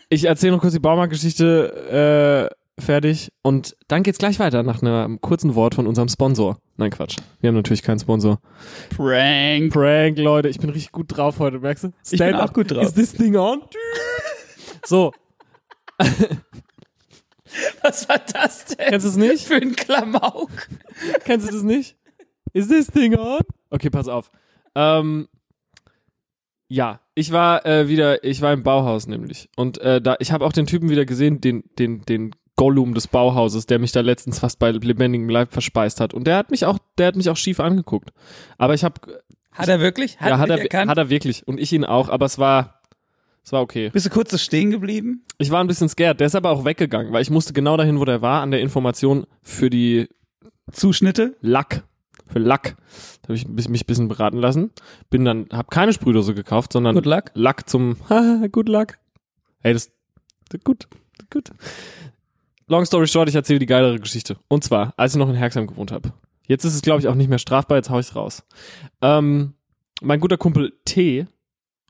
[0.09, 5.21] Ich erzähle noch kurz die Baumarktgeschichte äh, fertig und dann geht's gleich weiter nach einem
[5.21, 6.57] kurzen Wort von unserem Sponsor.
[6.77, 7.17] Nein, Quatsch.
[7.39, 8.39] Wir haben natürlich keinen Sponsor.
[8.95, 9.71] Prank.
[9.71, 10.49] Prank, Leute.
[10.49, 11.93] Ich bin richtig gut drauf heute, merkst du?
[12.09, 12.83] Ich bin auch gut drauf.
[12.83, 13.61] Is this thing on?
[14.85, 15.11] So,
[17.81, 18.87] Was war das denn?
[18.89, 19.45] kennst du es nicht?
[19.45, 20.49] Für ein Klamauk.
[21.25, 21.95] Kennst du das nicht?
[22.53, 23.41] Is this thing on?
[23.69, 24.31] Okay, pass auf.
[24.75, 25.27] Ähm,
[26.67, 29.49] ja, ich war äh, wieder, ich war im Bauhaus nämlich.
[29.55, 33.07] Und äh, da, ich habe auch den Typen wieder gesehen, den, den, den Gollum des
[33.07, 36.13] Bauhauses, der mich da letztens fast bei lebendigem Leib verspeist hat.
[36.13, 38.11] Und der hat mich auch, der hat mich auch schief angeguckt.
[38.57, 39.01] Aber ich habe,
[39.51, 40.17] Hat er wirklich?
[40.21, 40.89] ja, hat er, erkannt?
[40.91, 41.47] hat er wirklich.
[41.47, 42.09] Und ich ihn auch.
[42.09, 42.81] Aber es war,
[43.43, 43.89] es war okay.
[43.89, 45.23] Bist du kurz so stehen geblieben?
[45.39, 46.19] Ich war ein bisschen scared.
[46.19, 48.61] Der ist aber auch weggegangen, weil ich musste genau dahin, wo der war, an der
[48.61, 50.07] Information für die
[50.71, 51.35] Zuschnitte?
[51.41, 51.83] Lack.
[52.27, 52.75] Für Lack.
[53.23, 54.71] Da habe ich mich ein bisschen beraten lassen.
[55.09, 57.23] Bin dann, habe keine Sprühdose gekauft, sondern Good luck.
[57.33, 58.97] Lack zum Haha, Good Luck.
[59.59, 59.91] Hey, das,
[60.63, 60.87] gut,
[61.31, 61.49] gut.
[62.67, 64.37] Long story short, ich erzähle die geilere Geschichte.
[64.47, 66.13] Und zwar, als ich noch in Herxheim gewohnt habe.
[66.47, 68.43] Jetzt ist es, glaube ich, auch nicht mehr strafbar, jetzt hau ich's raus.
[69.01, 69.53] Ähm,
[70.01, 71.25] mein guter Kumpel T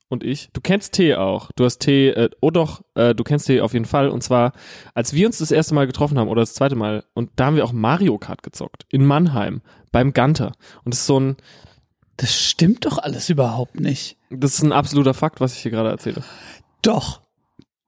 [0.09, 1.49] und ich, du kennst T auch.
[1.55, 4.09] Du hast T, äh, oh doch, äh, du kennst T auf jeden Fall.
[4.09, 4.53] Und zwar,
[4.93, 7.55] als wir uns das erste Mal getroffen haben, oder das zweite Mal, und da haben
[7.55, 8.85] wir auch Mario Kart gezockt.
[8.89, 10.51] In Mannheim, beim Ganter.
[10.83, 11.37] Und das ist so ein,
[12.17, 14.17] Das stimmt doch alles überhaupt nicht.
[14.29, 16.23] das ist ein absoluter Fakt, was ich hier gerade erzähle.
[16.83, 17.22] Doch.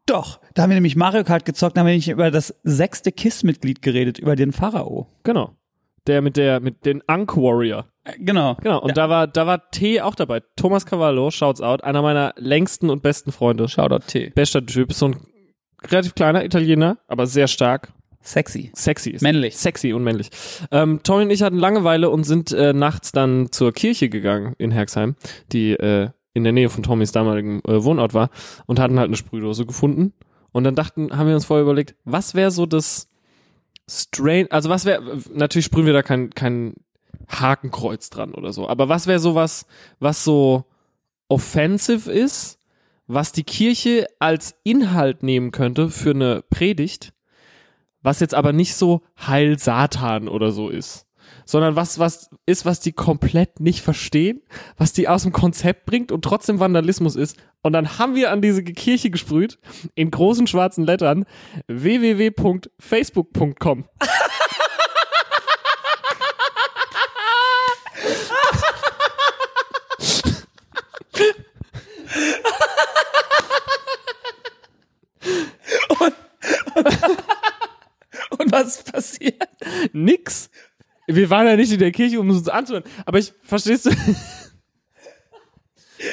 [0.06, 0.40] Doch.
[0.54, 3.82] Da haben wir nämlich Mario Kart gezockt, da haben wir nicht über das sechste KISS-Mitglied
[3.82, 5.08] geredet, über den Pharao.
[5.24, 5.56] Genau.
[6.08, 7.88] Der mit der, mit den Unk Warrior.
[8.04, 8.56] Äh, Genau.
[8.62, 8.82] Genau.
[8.82, 10.42] Und da war, da war T auch dabei.
[10.56, 13.68] Thomas Cavallo, shouts out, einer meiner längsten und besten Freunde.
[13.68, 14.30] Shoutout T.
[14.36, 15.18] Bester Typ, so ein
[15.90, 17.92] relativ kleiner Italiener, aber sehr stark.
[18.22, 18.72] Sexy.
[18.74, 19.22] Sexy ist.
[19.22, 19.56] Männlich.
[19.56, 20.30] Sexy und männlich.
[20.72, 24.72] Ähm, Tommy und ich hatten Langeweile und sind äh, nachts dann zur Kirche gegangen in
[24.72, 25.16] Herxheim,
[25.52, 28.30] die äh, in der Nähe von Tommys damaligen äh, Wohnort war
[28.68, 30.14] und hatten halt eine Sprühdose gefunden.
[30.52, 33.10] Und dann dachten, haben wir uns vorher überlegt, was wäre so das
[33.90, 36.74] Strain, also was wäre, natürlich sprühen wir da kein, kein
[37.28, 39.66] Hakenkreuz dran oder so, aber was wäre sowas,
[40.00, 40.66] was so
[41.28, 42.60] offensive ist,
[43.08, 47.14] was die Kirche als Inhalt nehmen könnte für eine Predigt,
[48.02, 51.05] was jetzt aber nicht so Heil Satan oder so ist,
[51.46, 54.42] sondern was, was ist, was die komplett nicht verstehen,
[54.78, 57.38] was die aus dem Konzept bringt und trotzdem Vandalismus ist.
[57.62, 59.58] Und dann haben wir an diese Kirche gesprüht,
[59.96, 61.26] in großen schwarzen Lettern,
[61.68, 63.86] www.facebook.com.
[78.38, 79.50] Und was ist passiert?
[79.94, 80.50] Nix.
[81.16, 82.84] Wir waren ja nicht in der Kirche, um es uns anzuhören.
[83.06, 83.92] Aber ich, verstehst du?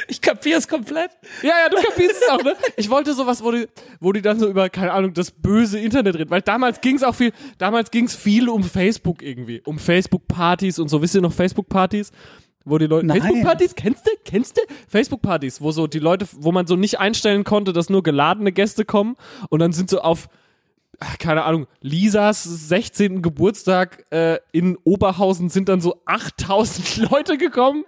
[0.09, 1.11] Ich kapier's komplett.
[1.43, 2.55] Ja, ja, du kapierst es auch, ne?
[2.77, 3.67] Ich wollte sowas, wo die,
[4.01, 6.31] wo die dann so über, keine Ahnung, das böse Internet reden.
[6.31, 9.61] Weil damals ging es auch viel, damals ging es viel um Facebook irgendwie.
[9.65, 11.03] Um Facebook-Partys und so.
[11.03, 12.13] Wisst ihr noch Facebook-Partys?
[12.65, 13.09] Wo die Leute.
[13.09, 13.75] Facebook-Partys?
[13.75, 14.11] Kennst du?
[14.25, 14.63] Kennst du?
[14.89, 18.85] Facebook-Partys, wo so die Leute, wo man so nicht einstellen konnte, dass nur geladene Gäste
[18.85, 19.17] kommen
[19.49, 20.29] und dann sind so auf,
[21.19, 23.23] keine Ahnung, Lisas 16.
[23.23, 27.85] Geburtstag äh, in Oberhausen sind dann so 8000 Leute gekommen.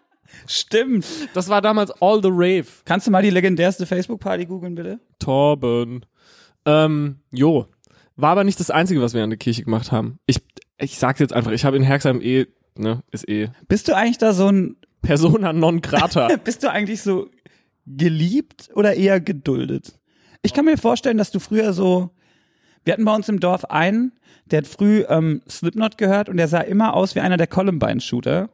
[0.47, 1.07] Stimmt.
[1.35, 2.67] Das war damals all the rave.
[2.85, 5.01] Kannst du mal die legendärste Facebook-Party googeln, bitte?
[5.19, 6.05] Torben.
[6.67, 7.67] Ähm, jo.
[8.17, 10.19] War aber nicht das Einzige, was wir an der Kirche gemacht haben.
[10.27, 10.39] Ich,
[10.79, 12.47] ich sag's jetzt einfach, ich habe in Herxheim eh,
[12.77, 16.37] ne, ist eh Bist du eigentlich da so ein, Persona non grata.
[16.45, 17.29] bist du eigentlich so
[17.87, 19.99] geliebt oder eher geduldet?
[20.43, 22.11] Ich kann mir vorstellen, dass du früher so,
[22.85, 24.13] wir hatten bei uns im Dorf einen,
[24.47, 28.51] der hat früh ähm, Slipknot gehört und der sah immer aus wie einer der Columbine-Shooter.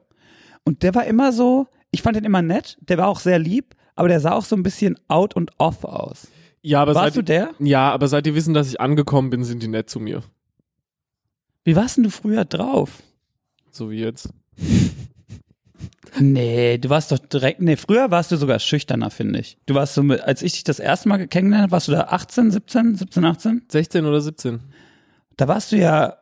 [0.64, 3.74] Und der war immer so, ich fand den immer nett, der war auch sehr lieb,
[3.96, 6.28] aber der sah auch so ein bisschen out und off aus.
[6.62, 7.50] ja, aber Warst seit, du der?
[7.58, 10.22] Ja, aber seit die wissen, dass ich angekommen bin, sind die nett zu mir.
[11.64, 13.02] Wie warst denn du früher drauf?
[13.70, 14.30] So wie jetzt.
[16.18, 19.58] Nee, du warst doch direkt, nee, früher warst du sogar schüchterner, finde ich.
[19.66, 22.04] Du warst so, mit, als ich dich das erste Mal kennengelernt habe, warst du da
[22.04, 23.62] 18, 17, 17, 18?
[23.68, 24.60] 16 oder 17.
[25.36, 26.16] Da warst du ja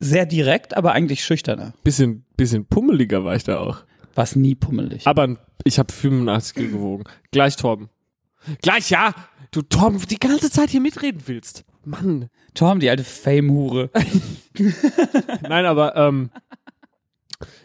[0.00, 1.74] sehr direkt, aber eigentlich schüchterner.
[1.84, 3.84] Bisschen, bisschen pummeliger war ich da auch.
[4.14, 5.06] Warst nie pummelig.
[5.06, 7.04] Aber ich habe 85 Kilo gewogen.
[7.30, 7.88] Gleich Torben.
[8.62, 9.14] Gleich, ja.
[9.50, 11.64] Du Torben, die ganze Zeit hier mitreden willst.
[11.84, 12.28] Mann.
[12.54, 13.90] Tom, die alte Fame-Hure.
[15.48, 16.30] Nein, aber ähm,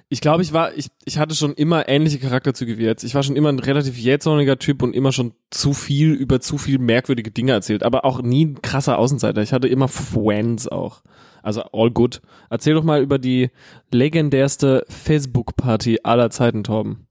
[0.10, 3.04] ich glaube, ich war, ich, ich hatte schon immer ähnliche Charakterzüge wie jetzt.
[3.04, 6.58] Ich war schon immer ein relativ jähzorniger Typ und immer schon zu viel über zu
[6.58, 9.42] viel merkwürdige Dinge erzählt, aber auch nie ein krasser Außenseiter.
[9.42, 11.04] Ich hatte immer Friends auch.
[11.44, 12.22] Also all good.
[12.50, 13.50] Erzähl doch mal über die
[13.92, 17.08] legendärste Facebook-Party aller Zeiten, Torben.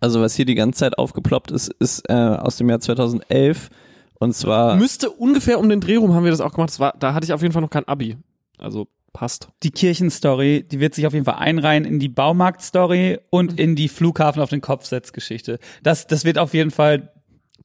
[0.00, 3.70] Also was hier die ganze Zeit aufgeploppt ist, ist äh, aus dem Jahr 2011
[4.18, 6.70] und zwar Müsste ungefähr um den Dreh rum haben wir das auch gemacht.
[6.70, 8.16] Das war, da hatte ich auf jeden Fall noch kein Abi.
[8.58, 9.48] Also passt.
[9.62, 13.88] Die Kirchenstory, die wird sich auf jeden Fall einreihen in die Baumarkt-Story und in die
[13.88, 15.58] Flughafen auf den Kopfsetz-Geschichte.
[15.82, 17.14] Das, das wird auf jeden Fall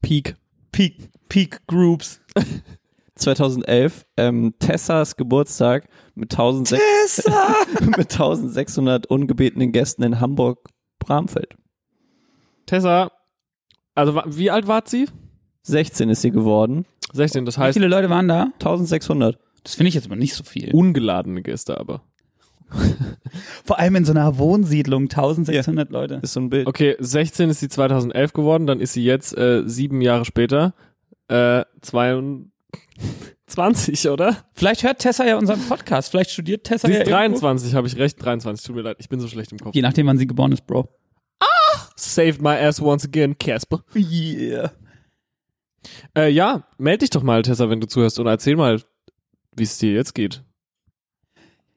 [0.02, 0.38] Peak.
[0.72, 2.22] Peak, Peak Groups.
[3.16, 7.56] 2011 ähm, Tessas Geburtstag mit 1600, Tessa!
[7.98, 11.58] mit 1600 ungebetenen Gästen in Hamburg Bramfeld.
[12.66, 13.12] Tessa,
[13.94, 15.08] also wie alt war sie?
[15.64, 16.86] 16 ist sie geworden.
[17.12, 18.48] 16, das Wie heißt viele Leute waren da?
[18.54, 19.38] 1600.
[19.64, 20.72] Das finde ich jetzt aber nicht so viel.
[20.74, 22.04] ungeladene Gäste aber.
[23.66, 26.20] Vor allem in so einer Wohnsiedlung, 1600 Leute.
[26.22, 26.68] Ist so ein Bild.
[26.68, 30.74] Okay, 16 ist sie 2011 geworden, dann ist sie jetzt äh, sieben Jahre später
[31.28, 34.38] äh, 22, oder?
[34.54, 37.40] Vielleicht hört Tessa ja unseren Podcast, vielleicht studiert Tessa Sie ja ist irgendwo.
[37.40, 39.76] 23, habe ich recht, 23, tut mir leid, ich bin so schlecht im Kopf.
[39.76, 40.90] Je nachdem, wann sie geboren ist, Bro.
[41.96, 43.84] Saved my ass once again, Casper.
[43.96, 44.72] Yeah.
[46.18, 48.82] Äh, ja, meld dich doch mal, Tessa, wenn du zuhörst und erzähl mal,
[49.56, 50.44] wie es dir jetzt geht.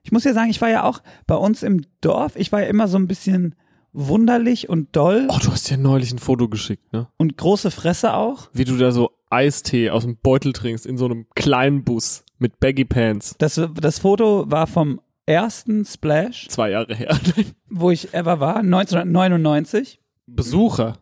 [0.03, 2.69] Ich muss ja sagen, ich war ja auch bei uns im Dorf, ich war ja
[2.69, 3.55] immer so ein bisschen
[3.93, 7.09] wunderlich und doll Oh, du hast ja neulich ein Foto geschickt, ne?
[7.17, 8.51] und große Fresse auch.
[8.53, 12.61] Wie du da so Eistee aus dem Beutel trinkst in so einem kleinen Bus mit
[12.61, 13.37] Baggy Pants.
[13.39, 17.19] Das, das Foto war vom ersten Splash, Zwei Jahre her.
[17.71, 20.01] wo ich ever war, 1999.
[20.27, 20.99] Besucher.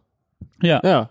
[0.63, 0.81] Ja.
[0.85, 1.11] Ja.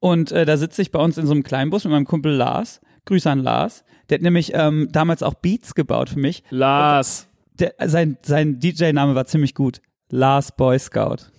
[0.00, 2.32] Und äh, da sitze ich bei uns in so einem kleinen Bus mit meinem Kumpel
[2.32, 2.80] Lars.
[3.04, 3.84] Grüße an Lars.
[4.10, 6.42] Der hat nämlich ähm, damals auch Beats gebaut für mich.
[6.50, 7.28] Lars.
[7.58, 9.80] Der, sein sein DJ-Name war ziemlich gut.
[10.10, 11.30] Lars Boy Scout.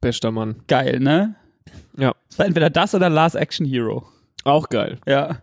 [0.00, 0.56] Bester Mann.
[0.68, 1.36] Geil, ne?
[1.96, 2.14] Ja.
[2.28, 4.06] Es war entweder das oder Lars Action Hero.
[4.44, 4.98] Auch geil.
[5.06, 5.42] Ja.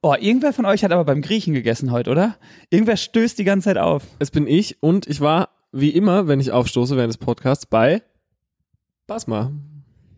[0.00, 2.36] Oh, irgendwer von euch hat aber beim Griechen gegessen heute, oder?
[2.70, 4.04] Irgendwer stößt die ganze Zeit auf.
[4.18, 8.02] Es bin ich und ich war, wie immer, wenn ich aufstoße während des Podcasts, bei
[9.06, 9.52] Basma.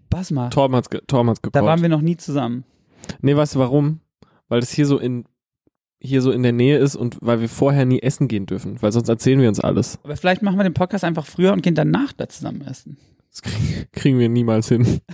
[0.09, 0.49] Basma.
[0.49, 1.57] Torben hat's, ge Torben hat's gekocht.
[1.57, 2.65] Da waren wir noch nie zusammen.
[3.21, 4.01] Nee, weißt du warum?
[4.49, 5.27] Weil das hier so in
[6.05, 8.93] hier so in der Nähe ist und weil wir vorher nie essen gehen dürfen, weil
[8.93, 9.99] sonst erzählen wir uns alles.
[10.05, 12.99] Aber vielleicht machen wir den Podcast einfach früher und gehen danach da zusammen essen.
[13.31, 15.01] Das kriegen, kriegen wir niemals hin.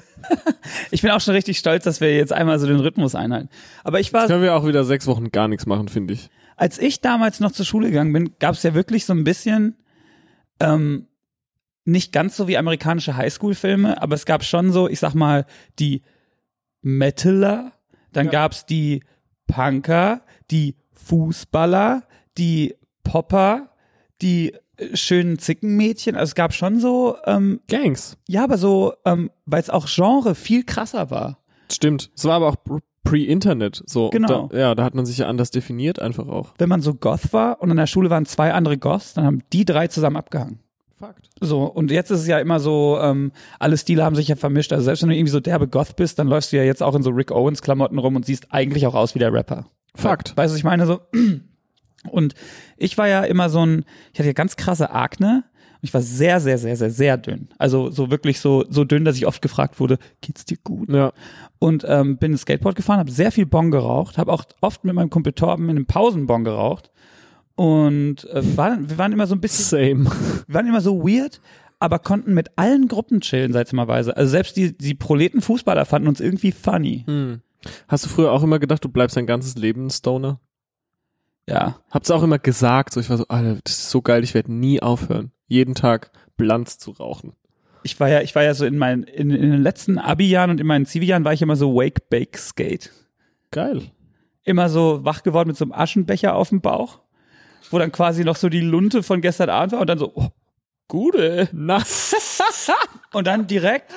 [0.90, 3.48] Ich bin auch schon richtig stolz, dass wir jetzt einmal so den Rhythmus einhalten.
[3.85, 6.29] Aber ich war, Können wir auch wieder sechs Wochen gar nichts machen, finde ich.
[6.57, 9.76] als ich damals noch zur Schule gegangen bin, gab es ja wirklich so ein bisschen,
[10.61, 11.07] ähm,
[11.87, 15.46] nicht ganz so wie amerikanische Highschool-Filme, aber es gab schon so, ich sag mal,
[15.79, 16.03] die
[16.83, 17.72] Metaler,
[18.12, 18.33] dann Ja.
[18.33, 19.03] gab's die
[19.46, 22.03] Punker, die Fußballer,
[22.39, 23.71] die Popper,
[24.23, 26.17] die äh, schönen Zickenmädchen.
[26.17, 28.17] Also es gab schon so, ähm, Gangs.
[28.29, 31.39] ja, aber so, ähm, weil es auch Genre viel krasser war.
[31.71, 32.11] Stimmt.
[32.17, 32.57] Es war aber auch
[33.05, 33.83] pre-Internet.
[33.87, 34.11] So.
[34.11, 34.49] Genau.
[34.49, 36.55] Da, ja, da hat man sich ja anders definiert einfach auch.
[36.59, 39.43] Wenn man so Goth war und an der Schule waren zwei andere Goths, dann haben
[39.53, 40.61] die drei zusammen abgehangen.
[40.97, 41.31] Fakt.
[41.41, 44.73] So, und jetzt ist es ja immer so, ähm, alle Stile haben sich ja vermischt.
[44.73, 46.95] Also selbst wenn du irgendwie so derbe Goth bist, dann läufst du ja jetzt auch
[46.95, 49.65] in so Rick Owens Klamotten rum und siehst eigentlich auch aus wie der Rapper.
[49.94, 50.37] Fakt.
[50.37, 50.87] Weißt du, ich meine?
[50.87, 51.00] So.
[52.11, 52.35] Und
[52.76, 55.44] ich war ja immer so ein, ich hatte ja ganz krasse Akne.
[55.81, 57.48] Und ich war sehr, sehr, sehr, sehr, sehr dünn.
[57.59, 60.90] Also so wirklich so, so dünn, dass ich oft gefragt wurde, geht's dir gut?
[60.90, 61.12] Ja.
[61.59, 65.11] Und ähm, bin Skateboard gefahren, habe sehr viel Bon geraucht, habe auch oft mit meinem
[65.11, 66.90] Kumpel Torben in einem Pausenbon geraucht.
[67.55, 70.05] Und äh, waren, wir waren immer so ein bisschen Same.
[70.46, 71.40] wir waren immer so weird,
[71.79, 74.16] aber konnten mit allen Gruppen chillen, seltsamerweise.
[74.16, 77.05] Also selbst die, die Proleten-Fußballer fanden uns irgendwie funny.
[77.07, 77.40] Hm.
[77.88, 80.40] Hast du früher auch immer gedacht, du bleibst dein ganzes Leben ein Stoner?
[81.46, 81.81] Ja.
[81.90, 84.53] Hab's auch immer gesagt, so ich war so, Alter, das ist so geil, ich werde
[84.53, 87.35] nie aufhören, jeden Tag Blanz zu rauchen.
[87.83, 90.61] Ich war ja, ich war ja so in meinen, in, in den letzten Abi-Jahren und
[90.61, 92.92] in meinen Zivi-Jahren war ich immer so Wake, Bake, Skate.
[93.51, 93.83] Geil.
[94.44, 97.01] Immer so wach geworden mit so einem Aschenbecher auf dem Bauch,
[97.70, 100.29] wo dann quasi noch so die Lunte von gestern Abend war und dann so, oh,
[100.88, 101.49] gute.
[101.53, 102.14] Nass.
[103.12, 103.92] Und dann direkt,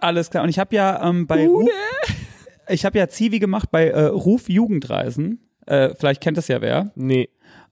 [0.00, 0.44] alles klar.
[0.44, 1.68] Und ich habe ja ähm, bei Ruf,
[2.68, 5.40] ich habe ja Zivi gemacht bei äh, Ruf Jugendreisen.
[5.66, 6.92] Äh, vielleicht kennt das ja wer.
[6.94, 7.28] nee.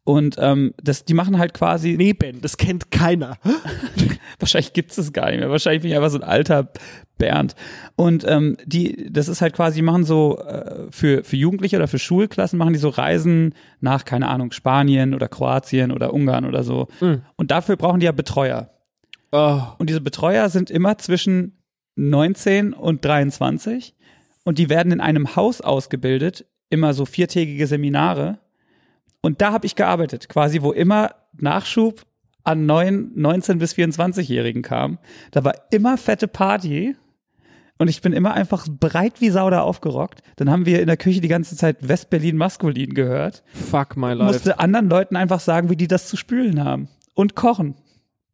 [0.06, 3.38] Und ähm, das, die machen halt quasi, Nee, Ben, das kennt keiner.
[4.38, 5.50] wahrscheinlich gibt's das gar nicht mehr.
[5.50, 6.68] Wahrscheinlich bin ich einfach so ein alter
[7.18, 7.56] Bernd.
[7.96, 11.88] Und ähm, die, das ist halt quasi, die machen so äh, für, für Jugendliche oder
[11.88, 16.62] für Schulklassen machen die so Reisen nach, keine Ahnung, Spanien oder Kroatien oder Ungarn oder
[16.62, 16.87] so.
[17.00, 17.22] Mhm.
[17.35, 18.70] Und dafür brauchen die ja Betreuer.
[19.32, 21.59] Oh, Und diese Betreuer sind immer zwischen
[21.96, 23.95] 19 und 23
[24.46, 28.38] und die werden in einem Haus ausgebildet, immer so viertägige Seminare.
[29.20, 32.06] Und da habe ich gearbeitet, quasi wo immer Nachschub
[32.44, 34.98] an neuen 19 bis 24-Jährigen kam.
[35.32, 36.94] Da war immer fette Party
[37.76, 40.22] und ich bin immer einfach breit wie Sau da aufgerockt.
[40.37, 43.42] Dann haben wir in der Küche die ganze Zeit Westberlin maskulin gehört.
[43.52, 44.32] fuck my life.
[44.32, 47.74] Musste anderen Leuten einfach sagen, wie die das zu spülen haben und kochen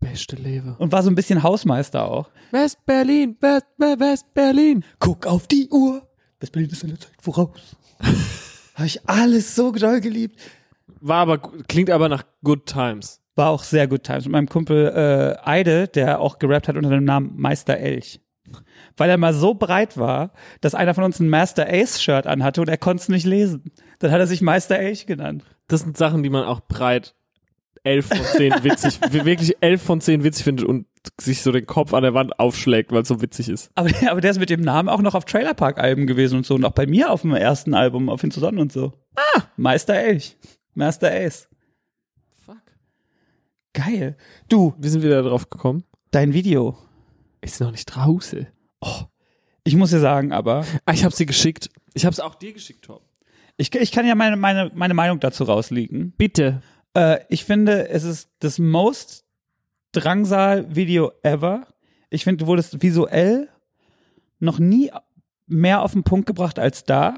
[0.03, 0.75] Beste Lebe.
[0.79, 2.29] und war so ein bisschen Hausmeister auch.
[2.51, 4.85] West-Berlin, West, West-Berlin.
[4.99, 6.07] Guck auf die Uhr.
[6.41, 7.77] West-Berlin ist in der Zeit voraus.
[8.75, 10.39] Habe ich alles so doll geliebt.
[11.01, 13.21] War aber, klingt aber nach Good Times.
[13.37, 14.25] War auch sehr gut Times.
[14.25, 18.21] Mit meinem Kumpel äh, Eide, der auch gerappt hat unter dem Namen Meister Elch.
[18.97, 22.69] Weil er mal so breit war, dass einer von uns ein Master Ace-Shirt anhatte und
[22.69, 23.73] er konnte es nicht lesen.
[24.01, 25.45] Dann hat er sich Meister Elch genannt.
[25.69, 27.15] Das sind Sachen, die man auch breit
[27.85, 30.87] elf von zehn witzig, wirklich elf von zehn witzig findet und
[31.21, 33.71] sich so den Kopf an der Wand aufschlägt, weil es so witzig ist.
[33.75, 36.47] Aber, aber der ist mit dem Namen auch noch auf Trailer Park Alben gewesen und
[36.47, 38.93] so und auch bei mir auf dem ersten Album auf Hin zu Sonnen und so.
[39.17, 40.37] Ah, Meister Elch.
[40.75, 41.49] Master Ace.
[42.47, 42.63] Fuck.
[43.75, 44.17] Geil.
[44.49, 45.85] Du, Wie sind wir da drauf gekommen?
[46.13, 46.77] dein Video.
[47.41, 48.47] Ist noch nicht draußen.
[49.65, 51.69] Ich muss dir sagen, aber Ah, ich habe sie geschickt.
[51.95, 53.01] Ich habe es auch dir geschickt, Tom.
[53.57, 56.13] ich, ich kann ja meine, meine, meine Meinung dazu rausliegen.
[56.17, 56.63] Bitte.
[56.95, 59.25] Äh, ich finde, es ist das most
[59.93, 61.67] Drangsal-Video ever.
[62.11, 63.49] Ich finde, du wurdest visuell
[64.39, 64.91] noch nie
[65.47, 67.15] mehr auf den Punkt gebracht als da.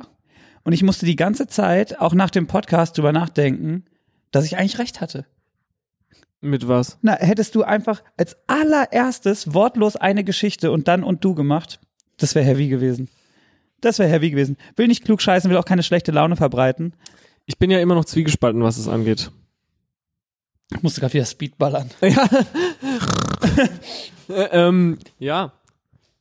[0.65, 3.85] Und ich musste die ganze Zeit, auch nach dem Podcast, drüber nachdenken,
[4.31, 5.27] dass ich eigentlich recht hatte.
[6.41, 6.99] Mit was?
[7.01, 11.81] Na, hättest du einfach als allererstes wortlos eine Geschichte und dann und du gemacht,
[12.19, 13.09] das wäre heavy gewesen.
[13.81, 14.57] Das wäre heavy gewesen.
[14.77, 16.95] Will nicht klug scheißen, will auch keine schlechte Laune verbreiten.
[17.47, 19.31] Ich bin ja immer noch zwiegespalten, was es angeht.
[20.73, 21.91] Ich musste gerade wieder Speedballern.
[22.03, 22.29] Ja.
[24.29, 25.53] Äh, ähm, ja.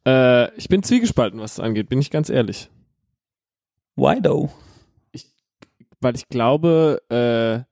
[0.06, 2.69] Äh, ich bin zwiegespalten, was es angeht, bin ich ganz ehrlich.
[3.95, 4.49] Why though?
[6.01, 7.63] Weil ich glaube, äh,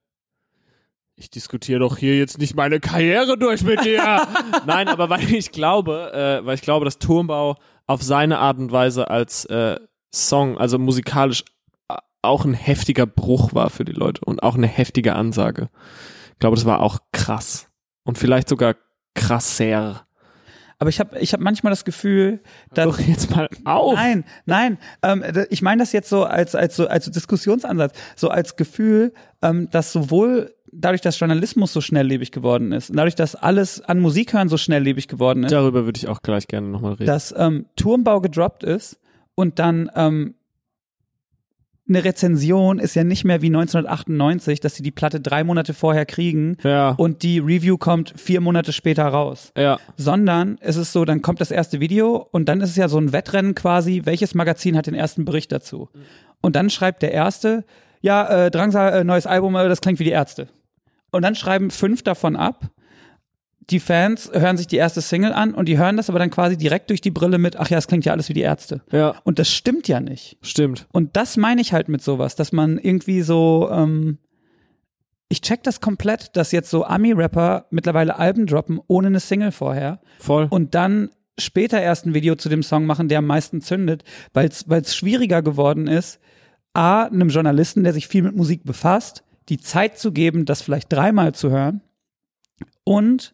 [1.22, 4.26] ich diskutiere doch hier jetzt nicht meine Karriere durch mit dir.
[4.66, 7.58] Nein, aber weil ich glaube, äh, weil ich glaube, dass Turmbau
[7.88, 9.78] auf seine Art und Weise als äh,
[10.14, 11.44] Song, also musikalisch
[11.90, 15.70] äh, auch ein heftiger Bruch war für die Leute und auch eine heftige Ansage.
[16.42, 17.68] Ich glaube, das war auch krass
[18.04, 18.76] und vielleicht sogar
[19.14, 20.08] krasser.
[20.80, 22.42] Aber ich habe ich hab manchmal das Gefühl,
[22.74, 23.94] dass Doch jetzt mal auf.
[23.94, 24.80] Nein, nein.
[25.04, 29.70] Ähm, ich meine das jetzt so als als so als Diskussionsansatz, so als Gefühl, ähm,
[29.70, 34.34] dass sowohl dadurch, dass Journalismus so schnelllebig geworden ist, und dadurch, dass alles an Musik
[34.34, 37.06] hören so schnelllebig geworden ist, Darüber würde ich auch gleich gerne nochmal reden.
[37.06, 39.00] dass ähm, Turmbau gedroppt ist
[39.36, 40.34] und dann ähm,
[41.90, 46.06] eine Rezension ist ja nicht mehr wie 1998, dass sie die Platte drei Monate vorher
[46.06, 51.06] kriegen ja, und die Review kommt vier Monate später raus ja, sondern es ist so,
[51.06, 54.36] dann kommt das erste Video und dann ist es ja so ein Wettrennen quasi, welches
[54.36, 55.90] Magazin hat den ersten Bericht dazu.
[56.42, 57.66] Und dann schreibt der erste,
[58.02, 60.48] ja, äh, Drangsal, äh, neues Album, äh, das klingt wie die Ärzte.
[61.12, 62.70] Und dann schreiben fünf davon ab.
[63.70, 66.58] Die Fans hören sich die erste Single an und die hören das aber dann quasi
[66.58, 68.82] direkt durch die Brille mit, ach ja, es klingt ja alles wie die Ärzte.
[68.92, 70.38] ja, Und das stimmt ja nicht.
[70.42, 70.88] stimmt.
[70.92, 74.18] Und das meine ich halt mit sowas, dass man irgendwie so, ähm,
[75.30, 80.02] ich check das komplett, dass jetzt so Ami-Rapper mittlerweile Alben droppen ohne eine Single vorher
[80.20, 80.48] Voll.
[80.50, 84.50] und dann später erst ein Video zu dem Song machen, der am meisten zündet, weil
[84.50, 86.20] es schwieriger geworden ist,
[86.74, 90.92] A, einem Journalisten, der sich viel mit Musik befasst, die Zeit zu geben, das vielleicht
[90.92, 91.82] dreimal zu hören
[92.84, 93.34] und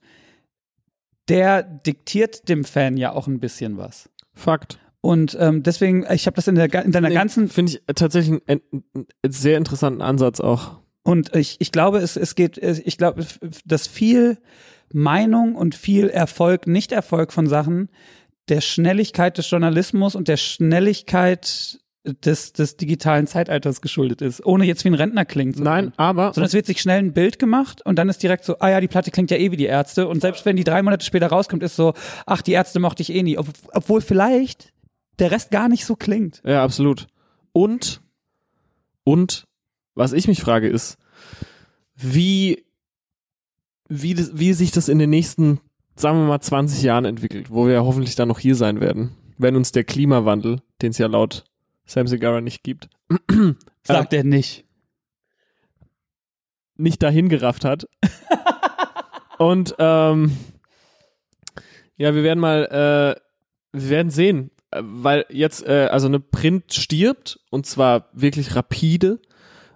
[1.30, 4.10] der diktiert dem Fan ja auch ein bisschen was.
[4.34, 4.80] Fakt.
[5.02, 8.62] Und ähm, deswegen, ich habe das in, der, in deiner ganzen Finde ich tatsächlich einen,
[8.94, 10.80] einen sehr interessanten Ansatz auch.
[11.04, 13.26] Und ich, ich glaube, es, es geht, ich glaube,
[13.66, 14.38] dass viel
[14.92, 17.90] Meinung und viel Erfolg, Nicht-Erfolg von Sachen
[18.50, 24.84] der Schnelligkeit des Journalismus und der Schnelligkeit des, des digitalen Zeitalters geschuldet ist, ohne jetzt
[24.84, 27.82] wie ein Rentner klingen zu Nein, aber Sondern es wird sich schnell ein Bild gemacht
[27.86, 30.08] und dann ist direkt so, ah ja, die Platte klingt ja eh wie die Ärzte.
[30.08, 31.94] Und selbst wenn die drei Monate später rauskommt, ist so,
[32.26, 33.38] ach, die Ärzte mochte ich eh nie.
[33.38, 34.74] Ob, obwohl vielleicht
[35.20, 36.42] der Rest gar nicht so klingt.
[36.46, 37.08] ja, absolut.
[37.52, 38.02] Und
[39.04, 39.46] und
[39.96, 40.98] was ich mich frage ist,
[41.96, 42.66] wie
[43.90, 45.60] wie wie sich das in den nächsten
[45.96, 49.16] sagen wir mal 20 Jahren entwickelt, wo wir ja hoffentlich dann noch hier sein werden,
[49.38, 51.46] wenn uns der Klimawandel, den es ja laut
[51.88, 52.90] Sam Segara nicht gibt,
[53.84, 54.66] Sagt er nicht.
[56.76, 57.88] nicht dahin gerafft hat.
[59.40, 60.36] Und ähm,
[61.96, 66.74] ja, wir werden mal, äh, wir werden sehen, äh, weil jetzt äh, also eine Print
[66.74, 69.20] stirbt und zwar wirklich rapide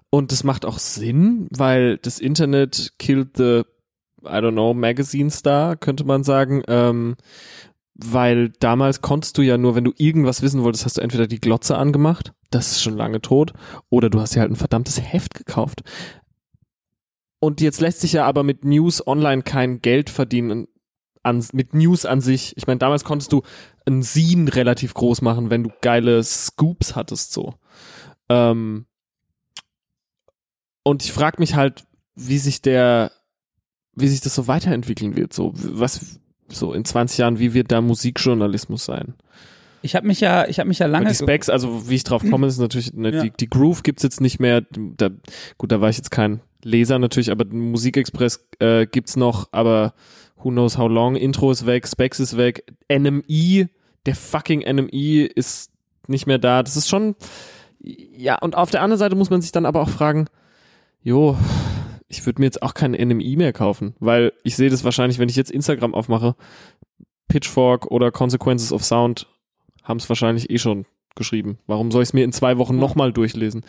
[0.10, 3.64] und das macht auch Sinn, weil das Internet killed the
[4.24, 6.64] I don't know Magazine Star könnte man sagen.
[6.68, 7.16] Ähm,
[8.04, 11.40] weil damals konntest du ja nur, wenn du irgendwas wissen wolltest, hast du entweder die
[11.40, 13.54] Glotze angemacht, das ist schon lange tot,
[13.90, 15.82] oder du hast dir halt ein verdammtes Heft gekauft.
[17.40, 20.68] Und jetzt lässt sich ja aber mit News online kein Geld verdienen
[21.24, 22.56] an, mit News an sich.
[22.58, 23.42] Ich meine, damals konntest du
[23.86, 27.56] ein Scene relativ groß machen, wenn du geile Scoops hattest so.
[28.30, 28.86] Ähm,
[30.84, 31.86] und ich frage mich halt,
[32.16, 33.12] wie sich der,
[33.94, 35.34] wie sich das so weiterentwickeln wird.
[35.34, 36.21] So was,
[36.52, 39.14] so in 20 Jahren, wie wird da Musikjournalismus sein?
[39.84, 42.24] Ich habe mich ja, ich habe mich ja lange die Specs, also wie ich drauf
[42.30, 43.24] komme, ist natürlich, ne, Ja.
[43.24, 44.62] die, die Groove gibt's jetzt nicht mehr.
[44.72, 45.10] Da,
[45.58, 49.94] gut, da war ich jetzt kein Leser natürlich, aber Musikexpress äh, gibt's noch, aber
[50.38, 51.16] who knows how long.
[51.16, 53.68] Intro ist weg, Specs ist weg, NMI,
[54.06, 55.72] der fucking NMI ist
[56.08, 56.62] nicht mehr da.
[56.62, 57.16] Das ist schon,
[57.82, 60.28] ja, und auf der anderen Seite muss man sich dann aber auch fragen,
[61.02, 61.36] jo,
[62.12, 65.30] ich würde mir jetzt auch kein NMI mehr kaufen, weil ich sehe das wahrscheinlich, wenn
[65.30, 66.36] ich jetzt Instagram aufmache,
[67.28, 69.28] Pitchfork oder Consequences of Sound
[69.84, 70.86] haben es wahrscheinlich eh schon
[71.16, 71.58] geschrieben.
[71.68, 73.64] Warum soll ich es mir in zwei Wochen nochmal durchlesen?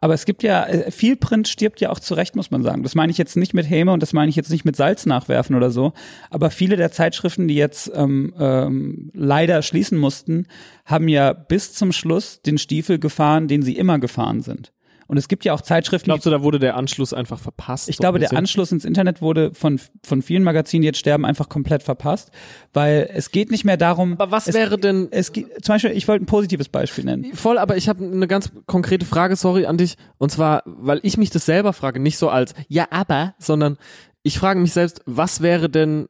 [0.00, 2.84] Aber es gibt ja, äh, viel Print stirbt ja auch zurecht, muss man sagen.
[2.84, 5.06] Das meine ich jetzt nicht mit Häme und das meine ich jetzt nicht mit Salz
[5.06, 5.92] nachwerfen oder so.
[6.30, 10.46] Aber viele der Zeitschriften, die jetzt ähm, ähm, leider schließen mussten,
[10.84, 14.72] haben ja bis zum Schluss den Stiefel gefahren, den sie immer gefahren sind.
[15.08, 16.04] Und es gibt ja auch Zeitschriften.
[16.04, 17.88] Glaubst du, da wurde der Anschluss einfach verpasst?
[17.88, 18.32] Ich so glaube, der?
[18.34, 22.30] Anschluss ins Internet wurde von, von vielen Magazinen, die jetzt sterben, einfach komplett verpasst.
[22.74, 24.12] Weil es geht nicht mehr darum.
[24.12, 27.32] Aber was es, wäre denn Es geht, zum Beispiel, ich wollte ein positives Beispiel nennen.
[27.32, 29.96] Voll, aber ich habe eine ganz konkrete Frage, sorry, an dich.
[30.18, 33.78] Und zwar, weil ich mich das selber frage, nicht so als ja, aber, sondern
[34.22, 36.08] ich frage mich selbst, was wäre denn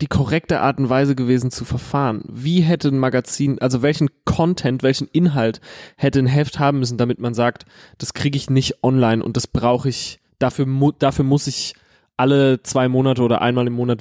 [0.00, 2.22] die korrekte Art und Weise gewesen zu verfahren?
[2.28, 5.60] Wie hätte ein Magazin, also welchen Content, welchen Inhalt
[5.96, 7.64] hätte ein Heft haben müssen, damit man sagt,
[7.98, 11.74] das kriege ich nicht online und das brauche ich, dafür, mu dafür muss ich
[12.16, 14.00] alle zwei Monate oder einmal im Monat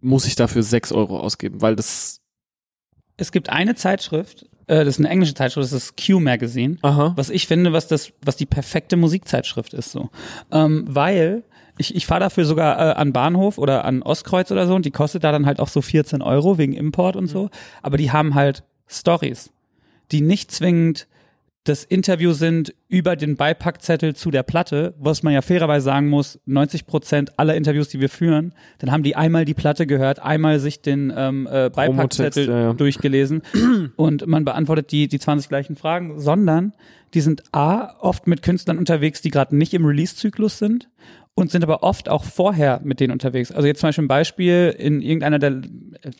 [0.00, 2.20] muss ich dafür sechs Euro ausgeben, weil das,
[3.16, 6.76] Es gibt eine Zeitschrift, äh, das ist eine englische Zeitschrift, das ist Q Magazine.
[6.82, 10.10] aha, was ich finde, was das, was die perfekte Musikzeitschrift ist, so,
[10.52, 11.44] ähm, weil
[11.78, 14.90] ich, ich fahre dafür sogar äh, an Bahnhof oder an Ostkreuz oder so und die
[14.90, 17.50] kostet da dann halt auch so 14 Euro wegen Import und so,
[17.82, 19.50] aber die haben halt Stories,
[20.12, 21.06] die nicht zwingend
[21.68, 26.38] das Interview sind über den Beipackzettel zu der Platte, was man ja fairerweise sagen muss,
[26.46, 30.60] 90 Prozent aller Interviews, die wir führen, dann haben die einmal die Platte gehört, einmal
[30.60, 32.72] sich den ähm, äh, Beipackzettel ja, ja.
[32.72, 33.42] durchgelesen
[33.96, 36.72] und man beantwortet die, die 20 gleichen Fragen, sondern
[37.14, 40.88] die sind A, oft mit Künstlern unterwegs, die gerade nicht im Release-Zyklus sind
[41.38, 43.52] und sind aber oft auch vorher mit denen unterwegs.
[43.52, 45.60] Also jetzt zum Beispiel ein Beispiel in irgendeiner der,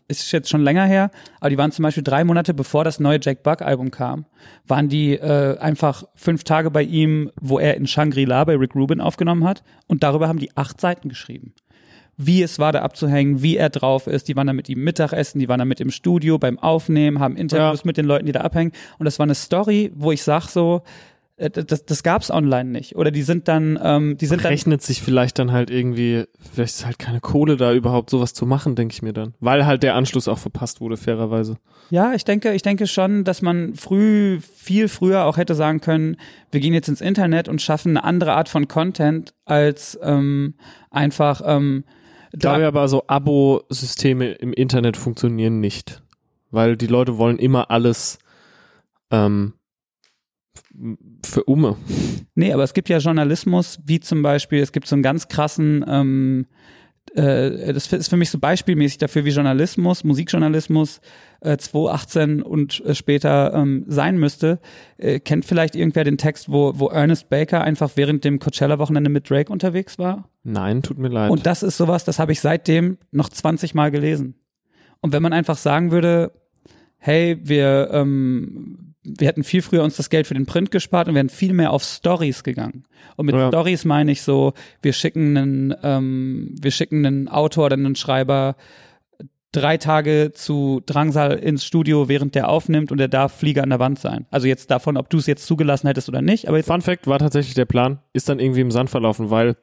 [0.08, 1.10] ist jetzt schon länger her,
[1.40, 4.26] aber die waren zum Beispiel drei Monate bevor das neue Jack Buck Album kam,
[4.66, 9.00] waren die äh, einfach fünf Tage bei ihm, wo er in Shangri-La bei Rick Rubin
[9.00, 11.54] aufgenommen hat und darüber haben die acht Seiten geschrieben
[12.18, 14.26] wie es war, da abzuhängen, wie er drauf ist.
[14.28, 17.36] Die waren da mit ihm Mittagessen, die waren da mit im Studio beim Aufnehmen, haben
[17.36, 17.86] Interviews Ja.
[17.86, 18.72] mit den Leuten, die da abhängen.
[18.98, 20.80] Und das war eine Story, wo ich sag so,
[21.38, 22.96] das, das gab's online nicht.
[22.96, 26.76] Oder die sind dann, ähm, die sind dann, rechnet sich vielleicht dann halt irgendwie, vielleicht
[26.76, 29.34] ist halt keine Kohle da überhaupt sowas zu machen, denke ich mir dann.
[29.38, 31.58] Weil halt der Anschluss auch verpasst wurde, fairerweise.
[31.90, 36.16] ja, ich denke, ich denke schon, dass man früh, viel früher auch hätte sagen können,
[36.50, 40.54] wir gehen jetzt ins Internet und schaffen eine andere Art von Content als ähm,
[40.90, 41.84] einfach ähm,
[42.32, 46.02] Ich glaube aber so Abo-Systeme im Internet funktionieren nicht.
[46.50, 48.18] Weil die Leute wollen immer alles
[49.10, 49.52] ähm,
[51.24, 51.76] für Umme.
[52.34, 55.84] Nee, aber es gibt ja Journalismus, wie zum Beispiel, es gibt so einen ganz krassen,
[55.88, 56.46] ähm,
[57.14, 61.00] äh, das ist für mich so beispielmäßig dafür, wie Journalismus, Musikjournalismus
[61.40, 64.60] äh, 2018 und äh, später ähm, sein müsste.
[64.98, 69.30] Äh, kennt vielleicht irgendwer den Text, wo, wo Ernest Baker einfach während dem Coachella-Wochenende mit
[69.30, 70.28] Drake unterwegs war?
[70.42, 71.30] Nein, tut mir leid.
[71.30, 74.34] Und das ist sowas, das habe ich seitdem noch 20 Mal gelesen.
[75.00, 76.32] Und wenn man einfach sagen würde,
[76.98, 78.85] hey, wir, ähm,
[79.18, 81.72] wir hätten viel früher uns das Geld für den Print gespart und wären viel mehr
[81.72, 82.84] auf Stories gegangen.
[83.16, 83.48] Und mit Ja.
[83.48, 84.52] Stories meine ich so,
[84.82, 88.56] wir schicken einen, ähm, wir schicken einen Autor oder einen Schreiber
[89.52, 93.78] drei Tage zu Drangsal ins Studio, während der aufnimmt und er darf Flieger an der
[93.78, 94.26] Wand sein.
[94.30, 97.18] Also jetzt davon, ob du es jetzt zugelassen hättest oder nicht, aber Fun Fact war
[97.18, 99.56] tatsächlich der Plan, ist dann irgendwie im Sand verlaufen, weil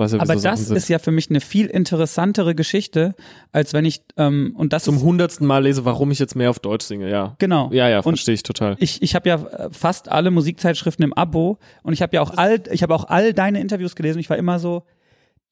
[0.00, 3.14] weiß ja, Aber so das ist ja für mich eine viel interessantere Geschichte,
[3.52, 6.58] als wenn ich ähm, und das zum hundertsten Mal lese, warum ich jetzt mehr auf
[6.58, 7.36] Deutsch singe, ja.
[7.38, 7.70] genau.
[7.72, 8.76] Ja, ja, verstehe ich total.
[8.80, 12.36] ich, ich habe ja äh, fast alle Musikzeitschriften im Abo und ich habe ja auch
[12.36, 14.18] all ich habe auch all deine Interviews gelesen.
[14.18, 14.82] Ich war immer so,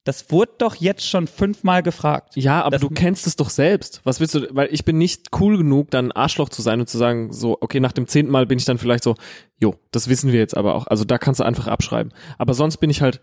[0.04, 2.34] das wurde doch jetzt schon fünfmal gefragt.
[2.34, 4.00] Ja, aber Das- du kennst es doch selbst.
[4.04, 6.96] Was willst du, weil ich bin nicht cool genug, dann Arschloch zu sein und zu
[6.96, 9.16] sagen, so, okay, nach dem zehnten Mal bin ich dann vielleicht so,
[9.58, 10.86] jo, das wissen wir jetzt aber auch.
[10.86, 12.14] Also da kannst du einfach abschreiben.
[12.38, 13.20] Aber sonst bin ich halt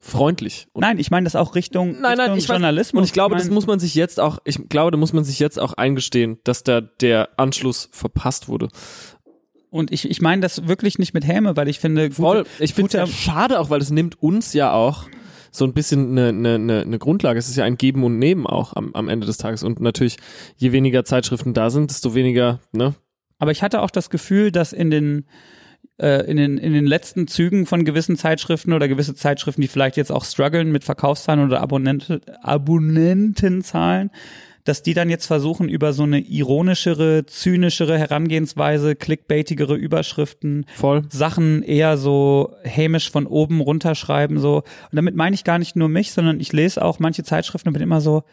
[0.00, 0.68] freundlich.
[0.72, 3.00] Und Nein, ich meine das auch Richtung, Nein, nein, Richtung ich weiß- Journalismus.
[3.00, 5.24] Und ich glaube, das mein, muss man sich jetzt auch, ich glaube, da muss man
[5.24, 8.68] sich jetzt auch eingestehen, dass da der Anschluss verpasst wurde.
[9.70, 12.44] und ich, ich meine das wirklich nicht mit Häme, weil ich finde, gute, Voll.
[12.58, 15.04] Ich finde es ja schade auch, weil es nimmt uns ja auch
[15.50, 17.38] so ein bisschen eine, eine, eine, eine Grundlage.
[17.38, 19.62] Es ist ja ein Geben und Nehmen auch am, am Ende des Tages.
[19.62, 20.16] Und natürlich,
[20.56, 22.94] je weniger Zeitschriften da sind, desto weniger, ne?
[23.38, 25.26] Aber ich hatte auch das Gefühl, dass in den
[25.98, 30.12] in den in den letzten Zügen von gewissen Zeitschriften oder gewisse Zeitschriften, die vielleicht jetzt
[30.12, 34.10] auch strugglen mit Verkaufszahlen oder Abonnenten, Abonnentenzahlen,
[34.68, 41.02] dass die dann jetzt versuchen über so eine ironischere, zynischere Herangehensweise, clickbaitigere Überschriften, Voll.
[41.08, 44.56] Sachen eher so hämisch von oben runterschreiben so.
[44.56, 47.72] Und damit meine ich gar nicht nur mich, sondern ich lese auch manche Zeitschriften und
[47.72, 48.24] bin immer so,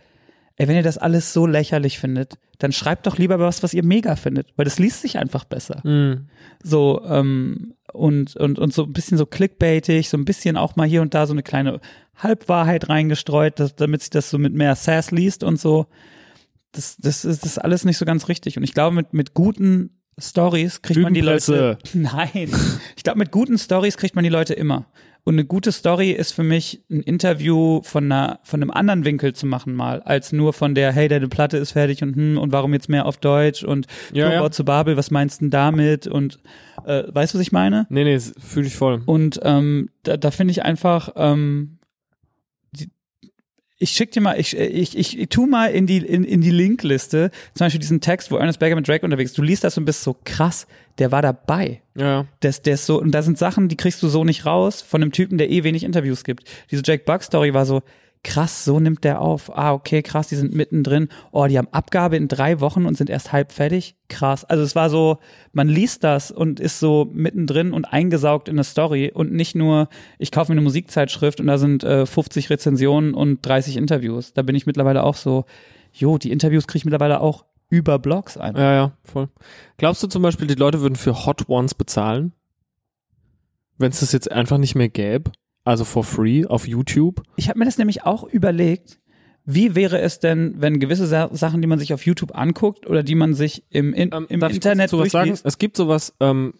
[0.57, 3.83] ey, wenn ihr das alles so lächerlich findet, dann schreibt doch lieber was, was ihr
[3.83, 5.81] mega findet, weil das liest sich einfach besser.
[5.83, 6.27] Mhm.
[6.63, 10.87] So, ähm, und, und, und so ein bisschen so clickbaitig, so ein bisschen auch mal
[10.87, 11.79] hier und da so eine kleine
[12.17, 15.87] Halbwahrheit reingestreut, dass, damit sich das so mit mehr Sass liest und so.
[16.71, 18.57] Das, das, ist, das ist alles nicht so ganz richtig.
[18.57, 21.77] Und ich glaube, mit, mit guten Stories kriegt man die Leute.
[21.93, 22.51] Nein.
[22.95, 24.85] Ich glaube, mit guten Stories kriegt man die Leute immer.
[25.25, 29.33] Und eine gute Story ist für mich ein Interview von einer, von einem anderen Winkel
[29.33, 32.51] zu machen mal, als nur von der, hey, deine Platte ist fertig und hm, und
[32.51, 34.51] warum jetzt mehr auf Deutsch und Ja, Turbo ja.
[34.51, 36.05] zu Babel, was meinst du denn damit?
[36.05, 36.37] Und
[36.85, 37.87] äh, weißt du, was ich meine?
[37.89, 39.01] Nee, nee, fühle ich voll.
[39.07, 41.79] Und ähm, da, da finde ich einfach, ähm,
[43.77, 46.51] ich schick dir mal, ich, ich, ich, ich tu mal in die, in, in die
[46.51, 49.37] Linkliste, zum Beispiel diesen Text, wo Ernest Berger mit Drake unterwegs ist.
[49.37, 50.65] Du liest das und bist so krass,
[50.97, 51.81] der war dabei.
[51.95, 52.25] Ja.
[52.39, 55.01] Das, der ist so, und da sind Sachen, die kriegst du so nicht raus von
[55.01, 56.49] einem Typen, der eh wenig Interviews gibt.
[56.71, 57.81] Diese Jake Buck Story war so,
[58.25, 59.55] krass, so nimmt der auf.
[59.55, 61.09] Ah, okay, krass, die sind mittendrin.
[61.31, 63.95] Oh, die haben Abgabe in drei Wochen und sind erst halb fertig.
[64.09, 64.43] Krass.
[64.43, 65.19] Also es war so,
[65.53, 69.89] man liest das und ist so mittendrin und eingesaugt in eine Story und nicht nur,
[70.17, 74.33] ich kaufe mir eine Musikzeitschrift und da sind äh, 50 Rezensionen und 30 Interviews.
[74.33, 75.45] Da bin ich mittlerweile auch so,
[75.93, 78.55] jo, die Interviews kriege ich mittlerweile auch über Blogs ein.
[78.55, 79.29] Ja, ja, voll.
[79.77, 82.33] Glaubst du zum Beispiel, die Leute würden für Hot Ones bezahlen?
[83.77, 85.31] Wenn es das jetzt einfach nicht mehr gäbe?
[85.65, 87.23] Also for free auf YouTube?
[87.35, 88.99] Ich habe mir das nämlich auch überlegt,
[89.45, 93.03] wie wäre es denn, wenn gewisse Sa Sachen, die man sich auf YouTube anguckt oder
[93.03, 95.37] die man sich im, in, Ähm, im darf ich Internet kurz zu was sagen?
[95.43, 96.53] Es gibt sowas, ähm,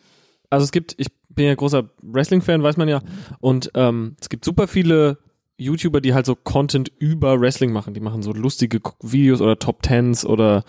[0.49, 3.01] also es gibt, ich bin ja großer Wrestling-Fan, weiß man ja,
[3.39, 5.19] und ähm, es gibt super viele
[5.57, 7.93] YouTuber, die halt so Content über Wrestling machen.
[7.93, 10.63] Die machen so lustige Videos oder Top Tens oder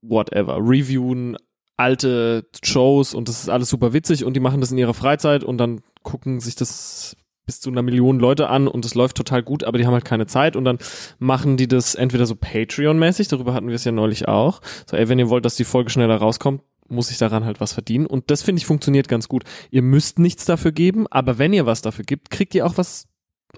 [0.00, 1.36] whatever, reviewen
[1.76, 5.44] alte Shows und das ist alles super witzig und die machen das in ihrer Freizeit
[5.44, 7.16] und dann gucken sich das
[7.48, 10.04] bis zu einer Million Leute an und es läuft total gut, aber die haben halt
[10.04, 10.76] keine Zeit und dann
[11.18, 14.60] machen die das entweder so Patreon-mäßig, darüber hatten wir es ja neulich auch.
[14.84, 17.72] So, ey, wenn ihr wollt, dass die Folge schneller rauskommt, muss ich daran halt was
[17.72, 18.04] verdienen.
[18.04, 19.44] Und das finde ich funktioniert ganz gut.
[19.70, 23.08] Ihr müsst nichts dafür geben, aber wenn ihr was dafür gibt, kriegt ihr auch was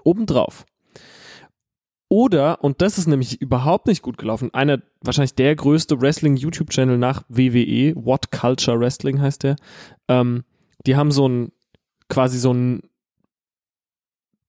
[0.05, 0.65] obendrauf.
[2.07, 7.23] Oder, und das ist nämlich überhaupt nicht gut gelaufen, einer, wahrscheinlich der größte Wrestling-YouTube-Channel nach
[7.27, 9.57] WWE, What Culture Wrestling heißt der,
[10.07, 10.45] ähm,
[10.85, 11.51] die haben so ein,
[12.07, 12.83] quasi so ein,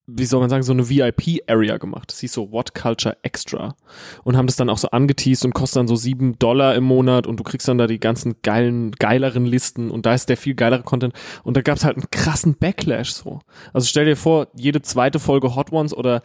[0.07, 2.11] wie soll man sagen, so eine VIP-Area gemacht.
[2.11, 3.77] Das hieß so What Culture Extra.
[4.25, 7.27] Und haben das dann auch so angeteased und kostet dann so sieben Dollar im Monat
[7.27, 10.55] und du kriegst dann da die ganzen geilen, geileren Listen und da ist der viel
[10.55, 11.15] geilere Content.
[11.45, 13.41] Und da gab's halt einen krassen Backlash so.
[13.73, 16.23] Also stell dir vor, jede zweite Folge Hot Ones oder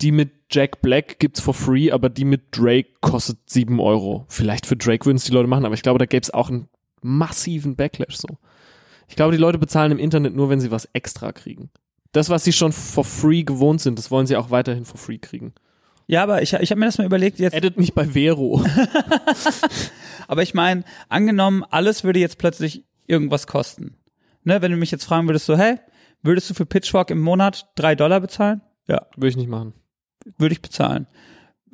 [0.00, 4.24] die mit Jack Black gibt's for free, aber die mit Drake kostet sieben Euro.
[4.28, 6.68] Vielleicht für Drake würden es die Leute machen, aber ich glaube, da gäb's auch einen
[7.02, 8.28] massiven Backlash so.
[9.08, 11.70] Ich glaube, die Leute bezahlen im Internet nur, wenn sie was extra kriegen.
[12.12, 15.18] Das, was sie schon for free gewohnt sind, das wollen sie auch weiterhin for free
[15.18, 15.52] kriegen.
[16.06, 18.64] Ja, aber ich, ich habe mir das mal überlegt, jetzt, Edit mich bei Vero.
[20.28, 23.96] aber ich meine, angenommen, alles würde jetzt plötzlich irgendwas kosten.
[24.42, 25.76] Ne, wenn du mich jetzt fragen würdest, so, hey,
[26.22, 28.60] würdest du für Pitchfork im Monat drei Dollar bezahlen?
[28.88, 29.74] Ja, Würde ich nicht machen.
[30.38, 31.06] würde ich bezahlen.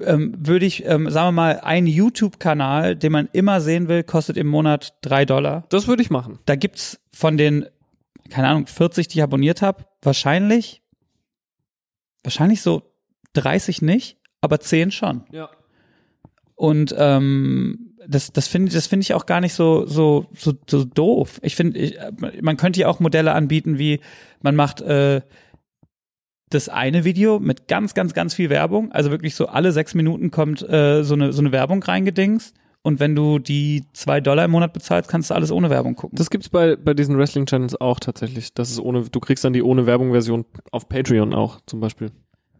[0.00, 4.36] Ähm, würde ich, ähm, sagen wir mal, ein YouTube-Kanal, den man immer sehen will, kostet
[4.36, 5.64] im Monat drei Dollar.
[5.70, 6.38] Das würde ich machen.
[6.44, 7.64] Da gibt's von den,
[8.26, 10.82] keine Ahnung, 40, die ich abonniert habe, wahrscheinlich,
[12.22, 12.82] wahrscheinlich so
[13.34, 15.24] 30 nicht, aber 10 schon.
[15.30, 15.50] Ja.
[16.54, 20.84] Und ähm, das, das finde das finde ich auch gar nicht so so so, so
[20.84, 21.38] doof.
[21.42, 21.98] Ich finde, ich,
[22.40, 24.00] man könnte ja auch Modelle anbieten, wie
[24.40, 25.22] man macht äh,
[26.48, 30.30] das eine Video mit ganz ganz ganz viel Werbung, also wirklich so alle sechs Minuten
[30.30, 32.54] kommt äh, so eine so eine Werbung reingedingst.
[32.86, 36.16] Und wenn du die zwei Dollar im Monat bezahlst, kannst du alles ohne Werbung gucken.
[36.16, 38.54] Das gibt's bei, bei diesen Wrestling-Channels auch tatsächlich.
[38.54, 42.12] Das ist ohne, du kriegst dann die ohne Werbung-Version auf Patreon auch zum Beispiel.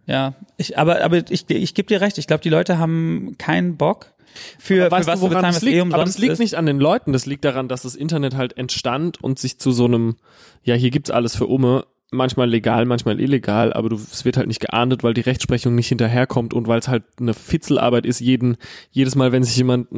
[0.07, 2.19] Ja, ich, aber, aber ich, ich gebe dir recht.
[2.19, 4.15] Ich glaube, die Leute haben keinen Bock
[4.59, 5.83] für, Aber für was du, sie bezahlen, das eh liegt?
[5.83, 6.39] umsonst Aber das liegt ist.
[6.41, 9.71] nicht an den Leuten, das liegt daran, dass das Internet halt entstand und sich zu
[9.71, 10.17] so einem,
[10.65, 14.47] ja, hier gibt's alles für Umme, manchmal legal, manchmal illegal, aber du, es wird halt
[14.47, 18.57] nicht geahndet, weil die Rechtsprechung nicht hinterherkommt und weil es halt eine Fitzelarbeit ist, jeden,
[18.91, 19.89] jedes Mal, wenn sich jemand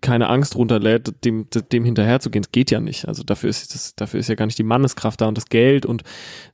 [0.00, 3.06] keine Angst runterlädt, dem, dem hinterherzugehen, das geht ja nicht.
[3.06, 5.84] Also dafür ist das, dafür ist ja gar nicht die Manneskraft da und das Geld
[5.84, 6.02] und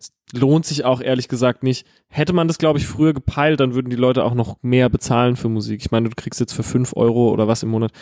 [0.01, 1.87] es lohnt sich auch ehrlich gesagt nicht.
[2.09, 5.37] Hätte man das, glaube ich, früher gepeilt, dann würden die Leute auch noch mehr bezahlen
[5.37, 5.81] für Musik.
[5.81, 7.93] Ich meine, du kriegst jetzt für fünf Euro oder was im Monat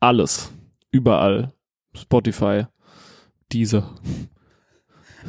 [0.00, 0.52] alles.
[0.90, 1.52] Überall.
[1.94, 2.64] Spotify.
[3.52, 3.84] Diese.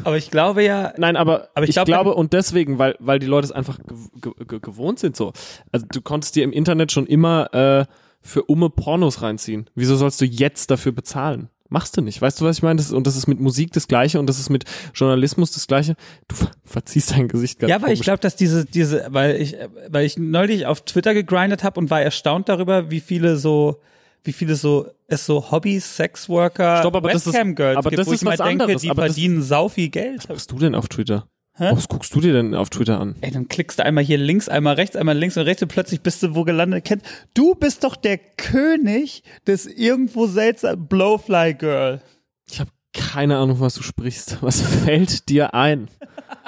[0.03, 3.19] Aber ich glaube ja, Nein, aber, Aber ich ich, glaub, glaube, und deswegen, weil, weil
[3.19, 3.79] die Leute es einfach
[4.21, 5.33] ge ge gewohnt sind so.
[5.71, 7.85] Also du konntest dir im Internet schon immer äh,
[8.21, 9.69] für umme Pornos reinziehen.
[9.75, 11.49] Wieso sollst du jetzt dafür bezahlen?
[11.69, 12.21] Machst du nicht.
[12.21, 12.77] Weißt du, was ich meine?
[12.77, 15.95] Das, und das ist mit Musik das Gleiche und das ist mit Journalismus das Gleiche.
[16.27, 19.55] Du ver verziehst dein Gesicht ganz ja, aber ich glaube, dass diese, diese, weil ich,
[19.87, 23.79] weil ich neulich auf Twitter gegrindet habe und war erstaunt darüber, wie viele so
[24.23, 28.11] wie viele so es so Hobbys, Sexworker, Stopp, aber Webcam Girls aber gibt, das wo
[28.13, 30.19] ist ich mal denke, anderes, die verdienen sau viel Geld.
[30.19, 31.27] Was machst du denn auf Twitter?
[31.55, 31.71] Hä?
[31.73, 33.15] Was guckst du dir denn auf Twitter an?
[33.21, 36.01] Ey, dann klickst du einmal hier links, einmal rechts, einmal links und rechts und plötzlich
[36.01, 36.85] bist du wo gelandet.
[36.85, 37.03] Kennt,
[37.33, 42.01] du bist doch der König des irgendwo seltsamen Blowfly Girl.
[42.49, 44.37] Ich habe keine Ahnung, was du sprichst.
[44.41, 45.89] Was fällt dir ein?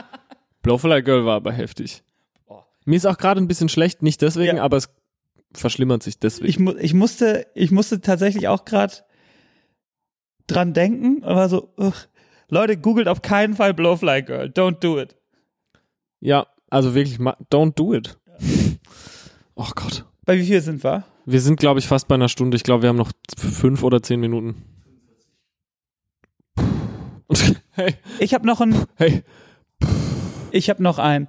[0.62, 2.04] Blowfly Girl war aber heftig.
[2.86, 4.64] Mir ist auch gerade ein bisschen schlecht, nicht deswegen, Ja.
[4.64, 4.90] aber es
[5.54, 6.50] verschlimmert sich deswegen.
[6.50, 8.94] Ich, mu ich musste, ich musste tatsächlich auch gerade
[10.48, 11.94] dran denken, aber so, ugh.
[12.50, 14.46] Leute, googelt auf keinen Fall Blowfly Girl.
[14.48, 15.16] Don't do it.
[16.20, 18.18] ja, also wirklich, don't do it.
[19.56, 20.06] Oh Gott.
[20.26, 21.04] Bei wie viel sind wir?
[21.26, 22.58] Wir sind, glaube ich, fast bei einer Stunde.
[22.58, 24.64] Ich glaube, wir haben noch fünf oder zehn Minuten.
[27.76, 29.24] Hey, Ich habe noch ein, hey.
[30.52, 31.28] ich habe noch ein.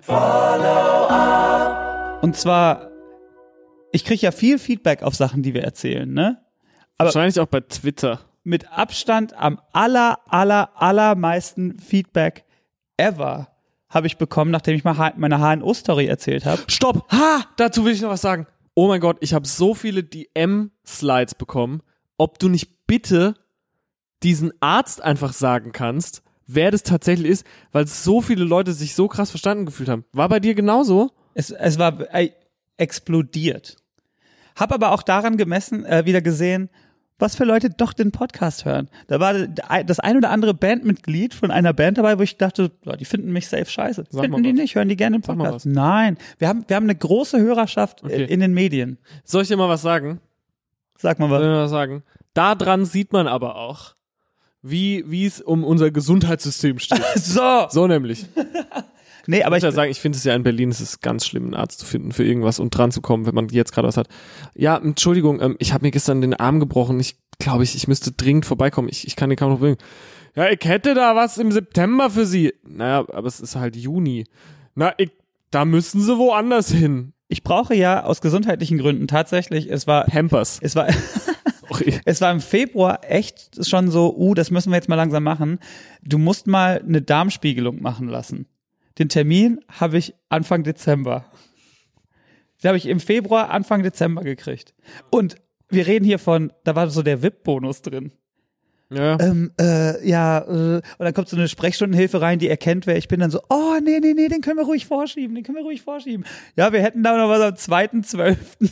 [2.21, 2.91] Und zwar,
[3.95, 6.43] ich kriege ja viel Feedback auf Sachen, die wir erzählen, ne?
[6.99, 8.21] Aber- Wahrscheinlich auch bei Twitter.
[8.43, 12.45] mit Abstand am aller, aller, allermeisten Feedback
[12.99, 13.49] ever
[13.89, 16.63] habe ich bekommen, nachdem ich mal meine HNO-Story erzählt habe.
[16.67, 17.11] Stopp!
[17.13, 17.45] Ha!
[17.57, 18.47] Dazu will ich noch was sagen.
[18.75, 21.81] Oh mein Gott, ich habe so viele DM-Slides bekommen,
[22.19, 23.35] ob du nicht bitte
[24.23, 29.07] diesen Arzt einfach sagen kannst, wer das tatsächlich ist, weil so viele Leute sich so
[29.09, 30.05] krass verstanden gefühlt haben.
[30.13, 31.13] War bei dir genauso?
[31.35, 32.31] Es, es war äh,
[32.77, 33.77] explodiert.
[34.57, 36.71] Hab aber auch daran gemessen, äh, wieder gesehen,
[37.19, 38.89] was für Leute doch den Podcast hören.
[39.07, 39.35] Da war
[39.85, 43.49] das ein oder andere Bandmitglied von einer Band dabei, wo ich dachte, die finden mich
[43.49, 44.05] safe scheiße.
[44.11, 44.57] Sag finden die was.
[44.59, 45.55] nicht, hören die gerne den Podcast.
[45.55, 45.65] was.
[45.65, 48.25] Nein, wir haben, wir haben eine große Hörerschaft äh, Okay.
[48.25, 48.99] in den Medien.
[49.25, 50.21] Soll ich dir mal was sagen?
[50.99, 51.47] Sag mal Soll ich was.
[51.47, 52.03] dir mal was sagen?
[52.35, 53.95] Daran sieht man aber auch,
[54.61, 57.01] wie wie es um unser Gesundheitssystem steht.
[57.17, 58.27] So, So nämlich.
[59.27, 61.27] nee, aber ich, muss ja sagen, ich finde es ja in Berlin, es ist ganz
[61.27, 63.89] schlimm, einen Arzt zu finden für irgendwas und dran zu kommen, wenn man jetzt gerade
[63.89, 64.09] was hat.
[64.55, 66.99] Ja, Entschuldigung, ähm, ich habe mir gestern den Arm gebrochen.
[67.01, 68.89] Ich glaube, ich, ich müsste dringend vorbeikommen.
[68.89, 69.79] Ich, ich kann den kaum noch bringen.
[70.37, 72.53] Ja, ich hätte da was im September für Sie.
[72.67, 74.25] Naja, aber es ist halt Juni.
[74.75, 75.11] Na, ich,
[75.51, 77.13] da müssen Sie woanders hin.
[77.29, 80.59] ich brauche ja aus gesundheitlichen Gründen tatsächlich, es war, Pampers.
[80.61, 80.89] es war,
[82.05, 85.59] es war im Februar echt schon so, uh, das müssen wir jetzt mal langsam machen.
[86.03, 88.47] Du musst mal eine Darmspiegelung machen lassen.
[88.99, 91.25] Den Termin habe ich Anfang Dezember.
[92.63, 94.75] Den habe ich im Februar, Anfang Dezember gekriegt.
[95.11, 95.37] Und
[95.69, 98.13] wir reden hier von, da war so der VIP-Bonus drin.
[98.91, 102.97] Ja, Ähm, äh, ja, äh, und dann kommt so eine Sprechstundenhilfe rein, die erkennt, wer
[102.97, 105.57] ich bin, dann so, oh, nee, nee, nee, den können wir ruhig vorschieben, den können
[105.57, 106.25] wir ruhig vorschieben.
[106.55, 108.71] Ja, wir hätten da noch was am 2.12.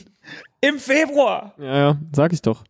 [0.61, 1.55] im Februar.
[1.59, 2.63] ja, ja, sag ich doch.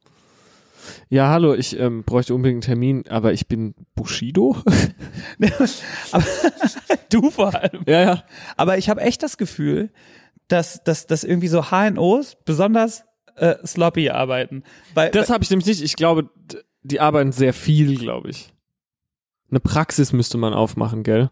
[1.08, 4.56] Ja, hallo, ich ähm, bräuchte unbedingt einen Termin, aber ich bin Bushido.
[6.12, 6.24] Aber,
[7.10, 7.82] du vor allem.
[7.86, 8.24] ja, ja.
[8.56, 9.90] Aber ich habe echt das Gefühl,
[10.48, 13.04] dass, dass, dass irgendwie so HNOs besonders
[13.36, 14.62] äh, sloppy arbeiten.
[14.94, 15.82] Weil, Das habe ich nämlich nicht.
[15.82, 16.30] Ich glaube,
[16.82, 18.52] die arbeiten sehr viel, glaube ich.
[19.50, 21.30] Eine Praxis müsste man aufmachen, gell?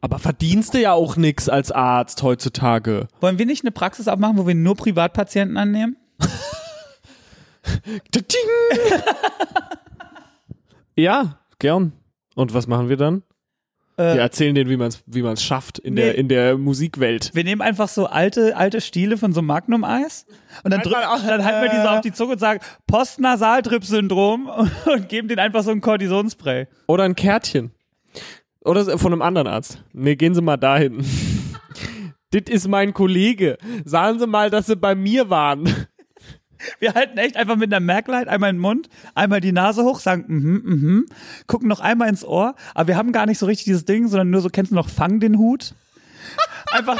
[0.00, 3.06] Aber verdienst du ja auch nix als Arzt heutzutage.
[3.20, 5.96] wollen wir nicht eine Praxis aufmachen, wo wir nur Privatpatienten annehmen?
[10.96, 11.92] Ja, gern.
[12.34, 13.22] Und was machen wir dann?
[13.96, 16.02] Äh, Wir erzählen denen, wie man es wie man's schafft in, Nee.
[16.02, 17.30] der, in der Musikwelt.
[17.34, 20.26] Wir nehmen einfach so alte, alte Stiele von so Magnum-Eis
[20.64, 24.50] und dann, drück, Einfach- dann halten wir die so auf die Zunge und sagen Postnasaldrip-Syndrom
[24.86, 26.66] und geben denen einfach so ein Kortisonspray.
[26.86, 27.70] Oder ein Kärtchen.
[28.64, 29.82] Oder von einem anderen Arzt.
[29.92, 31.04] Nee, gehen Sie mal dahin.
[32.32, 33.58] Dit ist mein Kollege.
[33.84, 35.86] Sagen Sie mal, dass Sie bei mir waren.
[36.78, 40.00] Wir halten echt einfach mit einer Merklight einmal in den Mund, einmal die Nase hoch,
[40.00, 41.06] sagen mhm, mhm,
[41.46, 44.30] gucken noch einmal ins Ohr, aber wir haben gar nicht so richtig dieses Ding, sondern
[44.30, 45.74] nur so, kennst du noch, fang den Hut?
[46.72, 46.96] Einfach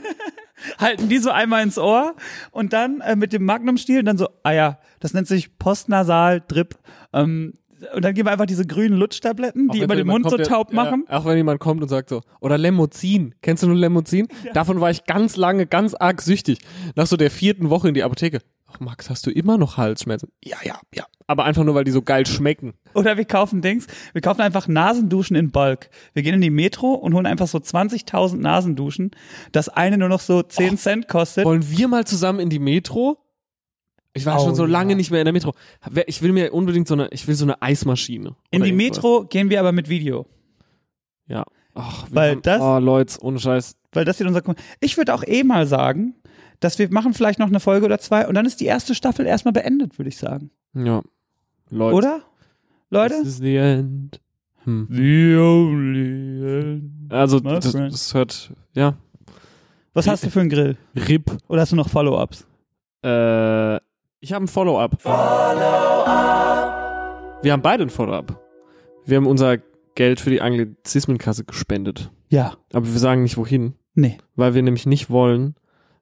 [0.78, 2.14] halten die so einmal ins Ohr
[2.50, 6.42] und dann äh, mit dem Magnumstiel und dann so, ah ja, das nennt sich Postnasal
[6.46, 6.74] Drip.
[7.12, 7.54] Ähm,
[7.94, 10.48] und dann geben wir einfach diese grünen Lutschtabletten, die über den Mund so kommt, der-
[10.48, 11.04] taub machen.
[11.10, 13.34] Ja, auch wenn jemand kommt und sagt so, oder Lemozin.
[13.42, 14.28] Kennst du nur Lemozin?
[14.54, 16.58] Davon war ich ganz lange, ganz arg süchtig.
[16.94, 18.38] Nach so der vierten Woche in die Apotheke.
[18.68, 20.28] Ach Max, hast du immer noch Halsschmerzen?
[20.44, 21.04] Ja, ja, ja.
[21.28, 22.74] Aber einfach nur, weil die so geil schmecken.
[22.94, 25.88] Oder wir kaufen Dings, wir kaufen einfach Nasenduschen in Bulk.
[26.14, 29.10] Wir gehen in die Metro und holen einfach so 20.000 Nasenduschen,
[29.52, 31.44] das eine nur noch so 10 Cent kostet.
[31.44, 33.18] Wollen wir mal zusammen in die Metro?
[34.14, 34.96] Ich war Oh, schon so lange ja.
[34.96, 35.52] nicht mehr in der Metro.
[36.06, 38.34] Ich will mir unbedingt so eine, ich will so eine Eismaschine.
[38.50, 38.96] In die irgendwas.
[38.96, 40.26] Metro gehen wir aber mit Video.
[41.28, 41.44] Ja.
[41.74, 43.76] Ach, Weil haben, das- Oh, Leute, ohne Scheiß.
[43.92, 44.42] Weil das hier unser.
[44.80, 46.14] Ich würde auch eh mal sagen,
[46.60, 49.26] dass wir machen vielleicht noch eine Folge oder zwei und dann ist die erste Staffel
[49.26, 50.50] erstmal beendet, würde ich sagen.
[50.74, 51.02] Ja.
[51.70, 51.94] Leute.
[51.96, 52.22] Oder?
[52.90, 53.14] Leute?
[53.18, 54.20] This is the end.
[54.64, 54.88] Hm.
[54.90, 57.12] The only end.
[57.12, 58.94] Also, das, das hört, ja.
[59.94, 60.76] Was hast du für einen Grill?
[60.94, 61.30] RIP.
[61.48, 62.46] Oder hast du noch Follow-ups?
[63.04, 63.76] Äh,
[64.20, 65.02] Ich habe ein Follow-up.
[67.42, 68.40] Wir haben beide ein Follow-up.
[69.04, 69.58] Wir haben unser
[69.94, 72.10] Geld für die Anglizismenkasse gespendet.
[72.28, 72.54] Ja.
[72.72, 74.18] Aber wir sagen nicht wohin, Nee.
[74.34, 75.54] weil wir nämlich nicht wollen,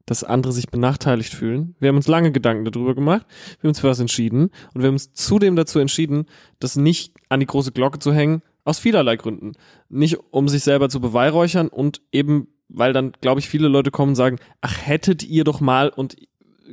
[0.07, 1.74] dass andere sich benachteiligt fühlen.
[1.80, 4.88] Wir haben uns lange Gedanken darüber gemacht, wir haben uns für was entschieden und wir
[4.88, 6.26] haben uns zudem dazu entschieden,
[6.59, 9.52] das nicht an die große Glocke zu hängen, aus vielerlei Gründen.
[9.88, 14.11] Nicht um sich selber zu beweihräuchern und eben, weil dann, glaube ich, viele Leute kommen
[14.11, 16.16] und sagen, ach, hättet ihr doch mal und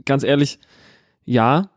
[0.06, 0.60] ganz ehrlich,
[1.26, 1.70] ja,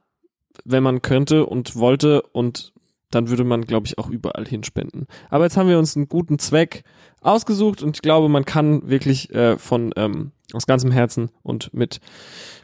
[0.64, 2.72] wenn man könnte und wollte und
[3.10, 5.06] dann würde man, glaube ich, auch überall hinspenden.
[5.30, 6.84] Aber jetzt haben wir uns einen guten Zweck
[7.24, 12.00] ausgesucht und ich glaube, man kann wirklich äh, von ähm, aus ganzem Herzen und mit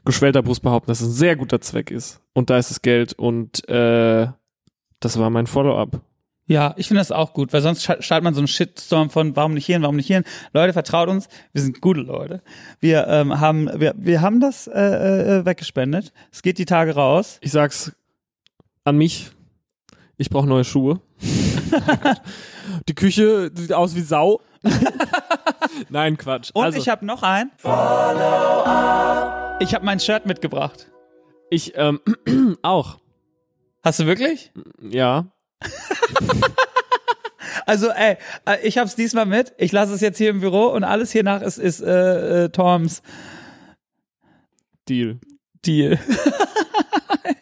[0.05, 2.21] geschwellter Brust behaupten, dass es ein sehr guter Zweck ist.
[2.33, 4.29] Und da ist das Geld und äh,
[5.01, 6.01] das war mein Follow-up.
[6.47, 9.55] Ja, ich finde das auch gut, weil sonst startet man so einen Shitstorm von warum
[9.55, 10.25] nicht hier, warum nicht hier.
[10.53, 12.43] Leute, vertraut uns, wir sind gute Leute.
[12.81, 14.81] Wir ähm, haben wir, wir haben das äh,
[15.39, 16.13] äh, weggespendet.
[16.33, 17.39] Es geht die Tage raus.
[17.41, 17.93] Ich sag's
[18.83, 19.31] an mich.
[20.17, 21.01] Ich brauche neue Schuhe.
[22.89, 24.41] Die Küche sieht aus wie Sau.
[25.89, 26.51] Nein, Quatsch.
[26.53, 27.51] Und also, ich habe noch ein.
[29.61, 30.91] Ich habe mein Shirt mitgebracht.
[31.51, 32.01] ich ähm,
[32.63, 32.99] auch.
[33.83, 34.53] Hast du wirklich?
[34.81, 35.27] Ja.
[37.67, 39.53] Also, ey, äh, ich hab's diesmal mit.
[39.57, 42.49] Ich lasse es jetzt hier im Büro und alles hier nach ist, ist äh, äh,
[42.49, 43.03] Toms
[44.89, 45.21] Deal.
[45.65, 45.99] Deal.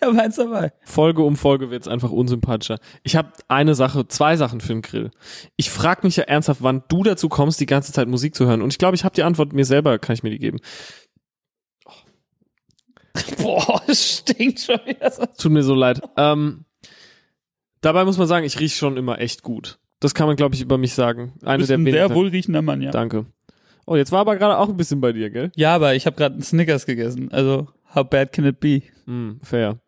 [0.00, 0.72] er war eins dabei.
[0.82, 2.78] Folge um Folge wird's einfach unsympathischer.
[3.02, 5.10] Ich habe eine Sache, zwei Sachen für den Grill.
[5.56, 8.62] Ich frage mich ja ernsthaft, wann du dazu kommst, die ganze Zeit Musik zu hören.
[8.62, 10.58] Und ich glaube, ich habe die Antwort mir selber, kann ich mir die geben.
[13.42, 15.24] Boah, es stinkt schon wieder so.
[15.38, 16.00] Tut mir so leid.
[16.16, 16.64] Ähm,
[17.80, 19.78] dabei muss man sagen, ich riech schon immer echt gut.
[20.00, 21.32] Das kann man, glaube ich, über mich sagen.
[21.40, 22.90] Du Eine bist der ein sehr wohlriechender Mann, ja.
[22.92, 23.26] Danke.
[23.86, 25.50] Oh, jetzt war aber gerade auch ein bisschen bei dir, gell?
[25.56, 27.32] Ja, aber ich habe gerade einen Snickers gegessen.
[27.32, 28.82] Also, how bad can it be?
[29.06, 29.78] Hm, fair.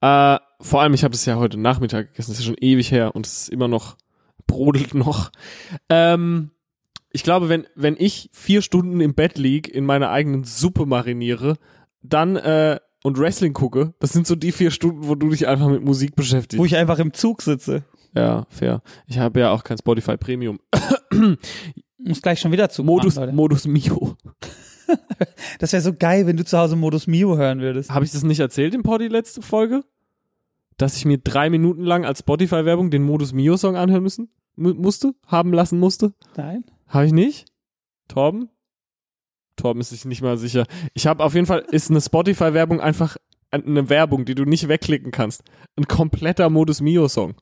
[0.00, 2.30] Äh, vor allem, ich habe es ja heute Nachmittag gegessen.
[2.30, 3.96] Das ist ja schon ewig her und es ist immer noch,
[4.46, 5.30] brodelt noch.
[5.88, 6.50] Ähm,
[7.12, 11.56] ich glaube, wenn, wenn ich vier Stunden im Bett lieg, in meiner eigenen Suppe mariniere,
[12.02, 15.68] dann äh, und Wrestling gucke, das sind so die vier Stunden, wo du dich einfach
[15.68, 16.58] mit Musik beschäftigst.
[16.58, 17.84] Wo ich einfach im Zug sitze.
[18.14, 18.82] ja, fair.
[19.06, 20.58] Ich habe ja auch kein Spotify Premium.
[21.98, 23.32] Muss gleich schon wieder zu Modus, Leute.
[23.32, 24.16] Modus Mio.
[25.58, 27.90] Das wäre so geil, wenn du zu Hause Modus Mio hören würdest.
[27.90, 29.82] Habe ich das nicht erzählt im Poddy letzte Folge?
[30.76, 35.14] Dass ich mir drei Minuten lang als Spotify-Werbung den Modus Mio-Song anhören müssen, mu- musste,
[35.26, 36.12] haben lassen musste?
[36.36, 36.64] Nein?
[36.88, 37.46] Habe ich nicht?
[38.08, 38.50] Torben?
[39.56, 40.66] Torben ist sich nicht mal sicher.
[40.92, 43.16] Ich habe auf jeden Fall, ist eine Spotify-Werbung einfach
[43.50, 45.42] eine Werbung, die du nicht wegklicken kannst.
[45.76, 47.36] Ein kompletter Modus Mio-Song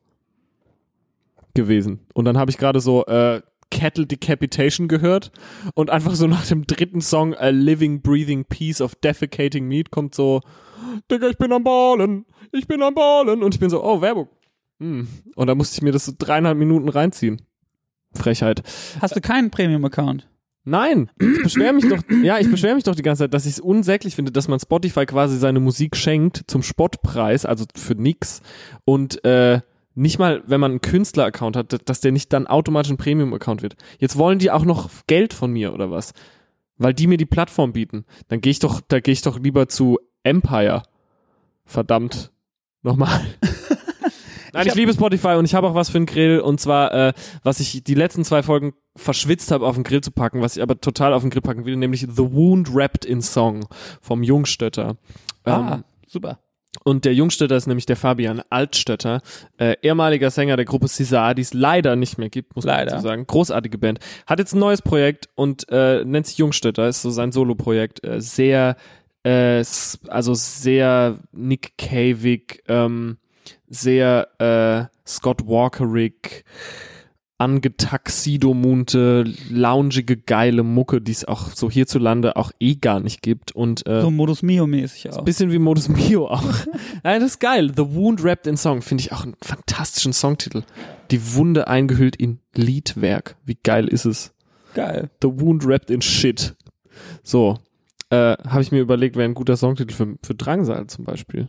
[1.53, 2.05] gewesen.
[2.13, 3.41] Und dann habe ich gerade so äh,
[3.75, 5.31] Cattle Decapitation gehört
[5.73, 10.15] und einfach so nach dem dritten Song A Living Breathing Piece of Defecating Meat kommt
[10.15, 10.39] so
[11.11, 14.29] Digga, ich bin am Ballen, ich bin am Ballen und ich bin so, oh, Werbung.
[14.79, 15.09] Hm.
[15.35, 17.41] Und da musste ich mir das so dreieinhalb Minuten reinziehen.
[18.13, 18.63] Frechheit.
[19.01, 20.29] Hast du keinen Premium-Account?
[20.63, 23.53] Nein, ich beschwere mich doch, ja, ich beschwere mich doch die ganze Zeit, dass ich
[23.53, 28.41] es unsäglich finde, dass man Spotify quasi seine Musik schenkt zum Spottpreis, also für nix.
[28.85, 29.59] Und äh,
[29.95, 33.75] nicht mal, wenn man einen Künstler-Account hat, dass der nicht dann automatisch ein Premium-Account wird.
[33.97, 36.13] Jetzt wollen die auch noch Geld von mir oder was?
[36.77, 38.05] Weil die mir die Plattform bieten.
[38.27, 40.83] Dann gehe ich doch, da gehe ich doch lieber zu Empire.
[41.65, 42.31] Verdammt.
[42.83, 43.21] Nochmal.
[44.53, 47.13] Nein, ich, liebe Spotify und ich habe auch was für den Grill und zwar, äh,
[47.43, 50.63] was ich die letzten zwei Folgen verschwitzt habe, auf den Grill zu packen, was ich
[50.63, 53.67] aber total auf den Grill packen will, nämlich The Wound Wrapped in Song
[54.01, 54.95] vom Jungstötter.
[55.43, 56.39] Ah, Ähm, super.
[56.83, 59.21] Und der Jungstötter ist nämlich der Fabian Altstötter,
[59.57, 62.91] äh, ehemaliger Sänger der Gruppe Cesar, die es leider nicht mehr gibt, muss man Leider.
[62.91, 63.25] dazu sagen.
[63.27, 63.99] Großartige Band.
[64.25, 68.03] Hat jetzt ein neues Projekt und äh, nennt sich Jungstötter, ist so sein Solo-Projekt.
[68.03, 68.75] Äh, sehr,
[69.23, 69.63] äh,
[70.07, 73.17] also sehr Nick Cavig, ähm,
[73.67, 76.43] sehr äh, Scott Walkerig,
[77.37, 83.51] angetaxidomunte, loungige, geile Mucke, die es auch so hierzulande auch eh gar nicht gibt.
[83.51, 85.25] Und äh, So Modus Mio-mäßig auch.
[85.25, 86.43] Bisschen wie Modus Mio auch.
[87.03, 87.71] Nein, das ist geil.
[87.75, 90.63] The Wound Wrapped in Song finde ich auch einen fantastischen Songtitel.
[91.11, 93.35] Die Wunde eingehüllt in Liedwerk.
[93.45, 94.33] Wie geil ist es?
[94.73, 95.09] Geil.
[95.21, 96.55] The Wound Wrapped in Shit.
[97.23, 97.59] So.
[98.09, 101.47] Äh, Habe ich mir überlegt, wäre ein guter Songtitel für, für Drangsal zum Beispiel.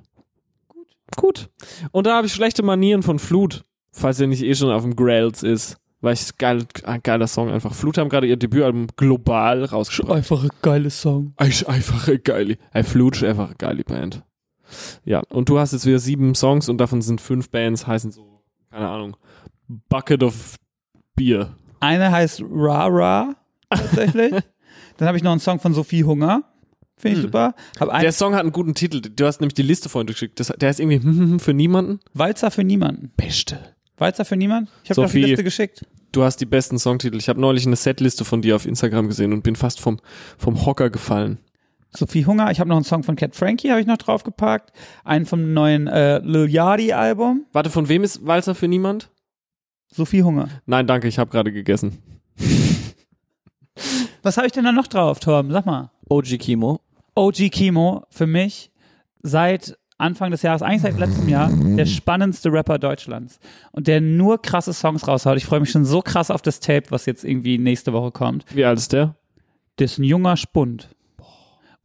[0.68, 0.86] Gut.
[1.16, 1.48] Gut.
[1.92, 3.64] Und da habe ich schlechte Manieren von Flut,
[3.96, 5.78] falls er nicht eh schon auf dem Grails ist.
[6.02, 7.74] Weil ich geil, ein geiler Song einfach.
[7.74, 10.18] Flut haben gerade ihr Debütalbum global rausgebracht.
[10.18, 11.32] Einfach ein geiles Song.
[11.40, 12.58] Ist einfach eine geile.
[12.84, 14.22] Fluch ist einfach eine geile Band.
[15.04, 18.42] Ja, und du hast jetzt wieder sieben Songs und davon sind fünf Bands, heißen so,
[18.70, 19.16] keine Ahnung,
[19.88, 20.56] Bucket of
[21.14, 21.54] Beer.
[21.80, 23.36] Eine heißt Ra Ra,
[23.70, 24.32] tatsächlich.
[24.96, 26.42] Dann habe ich noch einen Song von Sophie Hunger.
[26.96, 27.54] finde ich super.
[27.78, 29.00] Hab einen Der Song hat einen guten Titel.
[29.00, 30.40] Du hast nämlich die Liste vorhin geschickt.
[30.40, 32.00] Das, der heißt irgendwie hm, hm, hm, für niemanden.
[32.14, 33.12] Walzer für niemanden.
[33.16, 33.75] Beste.
[33.98, 34.70] Walzer für niemanden?
[34.84, 35.22] Ich habe doch die.
[35.22, 35.84] Liste geschickt.
[36.12, 37.16] Du hast die besten Songtitel.
[37.16, 39.98] Ich habe neulich eine Setliste von dir auf Instagram gesehen und bin fast vom,
[40.38, 41.38] vom Hocker gefallen.
[41.94, 42.50] Sophie Hunger.
[42.50, 44.72] Ich habe noch einen Song von Cat Frankie, habe ich noch draufgepackt.
[45.04, 47.46] Einen vom neuen äh, Lil Yachty Album.
[47.52, 49.10] Warte, von wem ist Walzer für niemand?
[49.92, 50.48] Sophie Hunger.
[50.66, 52.02] Nein, danke, ich habe gerade gegessen.
[54.22, 55.52] Was habe ich denn da noch drauf, Torben?
[55.52, 55.90] Sag mal.
[56.08, 56.80] OG Kimo.
[57.14, 58.70] OG Kimo für mich
[59.22, 63.38] seit Anfang des Jahres, eigentlich seit letztem Jahr, der spannendste Rapper Deutschlands.
[63.72, 65.38] Und der nur krasse Songs raushaut.
[65.38, 68.44] Ich freue mich schon so krass auf das Tape, was jetzt irgendwie nächste Woche kommt.
[68.54, 69.14] Wie alt ist der?
[69.78, 70.90] Der ist ein junger Spund.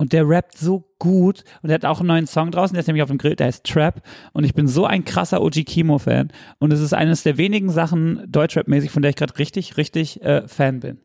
[0.01, 1.43] Und der rappt so gut.
[1.62, 3.47] Und der hat auch einen neuen Song draußen, der ist nämlich auf dem Grill, der
[3.47, 4.01] heißt Trap.
[4.34, 6.32] Und ich bin so ein krasser OG Kimo-Fan.
[6.57, 10.47] Und es ist eines der wenigen Sachen Deutschrap-mäßig, von der ich gerade richtig, richtig äh,
[10.47, 10.97] Fan bin.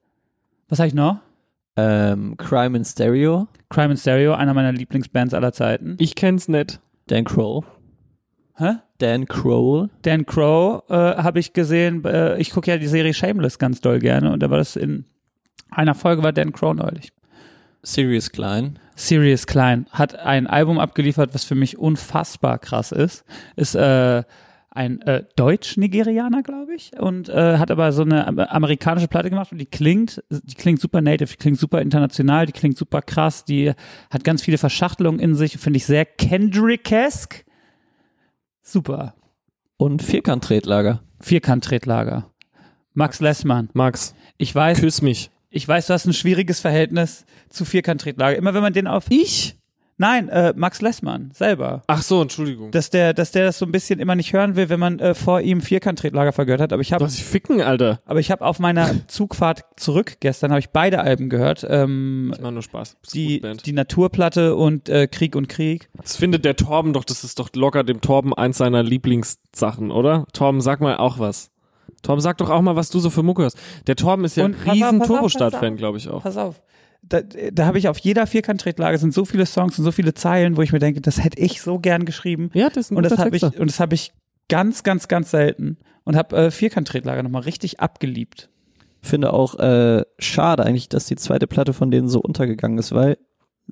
[0.69, 1.19] Was habe ich noch?
[1.77, 3.49] Ähm, Crime in Stereo.
[3.69, 5.97] Crime in Stereo, einer meiner Lieblingsbands aller Zeiten.
[5.99, 6.81] Ich kenn's nicht.
[7.09, 7.63] Dan Kroll.
[8.57, 8.77] Hä?
[8.99, 9.91] Dan Kroll.
[10.03, 13.99] Dan Crow äh, habe ich gesehen, äh, ich gucke ja die Serie Shameless ganz doll
[13.99, 15.05] gerne und da war das in
[15.71, 17.13] einer Folge war Dan Crow neulich.
[17.83, 18.79] Sirius Klein.
[18.97, 23.25] Sirius Klein hat ein Album abgeliefert, was für mich unfassbar krass ist.
[23.55, 24.25] Ist äh,
[24.77, 29.51] ein äh, Deutsch-Nigerianer, glaube ich, und äh, hat aber so eine am- amerikanische Platte gemacht
[29.53, 33.45] und die klingt, die klingt super native, die klingt super international, die klingt super krass,
[33.45, 33.73] die
[34.11, 37.45] hat ganz viele Verschachtelungen in sich, finde ich sehr Kendrick-esque.
[38.63, 39.15] Super.
[39.77, 41.03] Und Vierkant-Tretlager.
[41.21, 42.31] Vierkant-Tretlager.
[42.95, 43.69] Max Lessmann.
[43.75, 45.31] Max, Ich weiß, küss mich.
[45.51, 48.37] ich weiß, du hast ein schwieriges Verhältnis zu Vierkant-Tretlager.
[48.37, 49.07] Immer wenn man den auf.
[49.11, 49.56] Ich?
[49.99, 51.83] Nein, äh, Max Lessmann selber.
[51.87, 52.71] Ach so, Entschuldigung.
[52.71, 55.15] Dass der, dass der das so ein bisschen immer nicht hören will, wenn man äh,
[55.15, 56.73] vor ihm Vierkant-Tretlager vergehört hat.
[56.75, 58.01] Aber ich habe, dich ficken, Alter.
[58.05, 61.67] aber ich habe auf meiner Zugfahrt zurück gestern habe ich beide Alben gehört.
[61.69, 62.97] Ähm, Ich mach nur Spaß.
[63.15, 65.89] Die, die Naturplatte und äh, Krieg und Krieg.
[65.95, 70.27] Das findet der Torben doch, das ist doch locker dem Torben eins seiner Lieblingssachen, oder?
[70.33, 71.51] Torben, sag mal auch was.
[72.03, 73.59] Torben, sag doch auch mal, was du so für Mucke hörst.
[73.87, 75.61] Der Torben ist ja Und ein riesen auf.
[75.77, 76.23] glaube ich auch.
[76.23, 76.61] Pass auf.
[77.09, 80.57] Da, da habe ich auf jeder Vierkant-Tretlager sind so viele Songs und so viele Zeilen,
[80.57, 82.51] wo ich mir denke, das hätte ich so gern geschrieben.
[82.53, 84.13] Ja, das ist ein Und das habe ich, und das habe ich
[84.49, 88.49] ganz, ganz, ganz selten und habe äh, Vierkant-Tretlager nochmal richtig abgeliebt.
[89.03, 93.19] Finde auch äh, schade eigentlich, dass die zweite Platte von denen so untergegangen ist, weil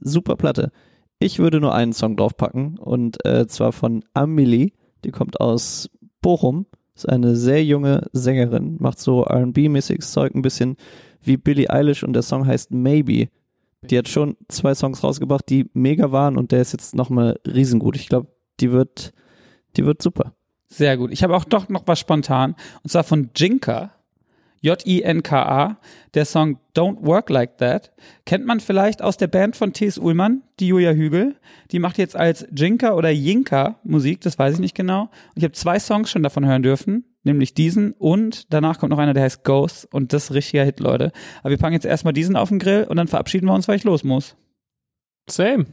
[0.00, 0.70] super Platte.
[1.18, 4.72] Ich würde nur einen Song draufpacken und äh, zwar von Amelie,
[5.04, 10.76] die kommt aus Bochum, ist eine sehr junge Sängerin, macht so R&B-mäßiges Zeug, ein bisschen
[11.26, 13.28] wie Billie Eilish und der Song heißt Maybe.
[13.90, 17.96] Die hat schon zwei Songs rausgebracht, die mega waren und der ist jetzt nochmal riesengut.
[17.96, 18.28] Ich glaube,
[18.60, 19.12] die wird,
[19.76, 20.34] die wird super.
[20.68, 21.12] Sehr gut.
[21.12, 23.92] Ich habe auch doch noch was spontan und zwar von Jinka.
[24.64, 25.76] J-I-N-K-A,
[26.14, 27.92] der Song Don't Work Like That.
[28.24, 29.98] Kennt man vielleicht aus der Band von T.S.
[29.98, 31.36] Ullmann, die Julia Hügel.
[31.70, 35.02] Die macht jetzt als Jinka oder Jinka Musik, das weiß ich nicht genau.
[35.02, 38.98] Und ich habe zwei Songs schon davon hören dürfen, nämlich diesen und danach kommt noch
[38.98, 41.12] einer, der heißt Ghost und das ist richtiger Hit, Leute.
[41.40, 43.76] Aber wir packen jetzt erstmal diesen auf den Grill und dann verabschieden wir uns, weil
[43.76, 44.36] ich los muss.
[45.28, 45.66] Same.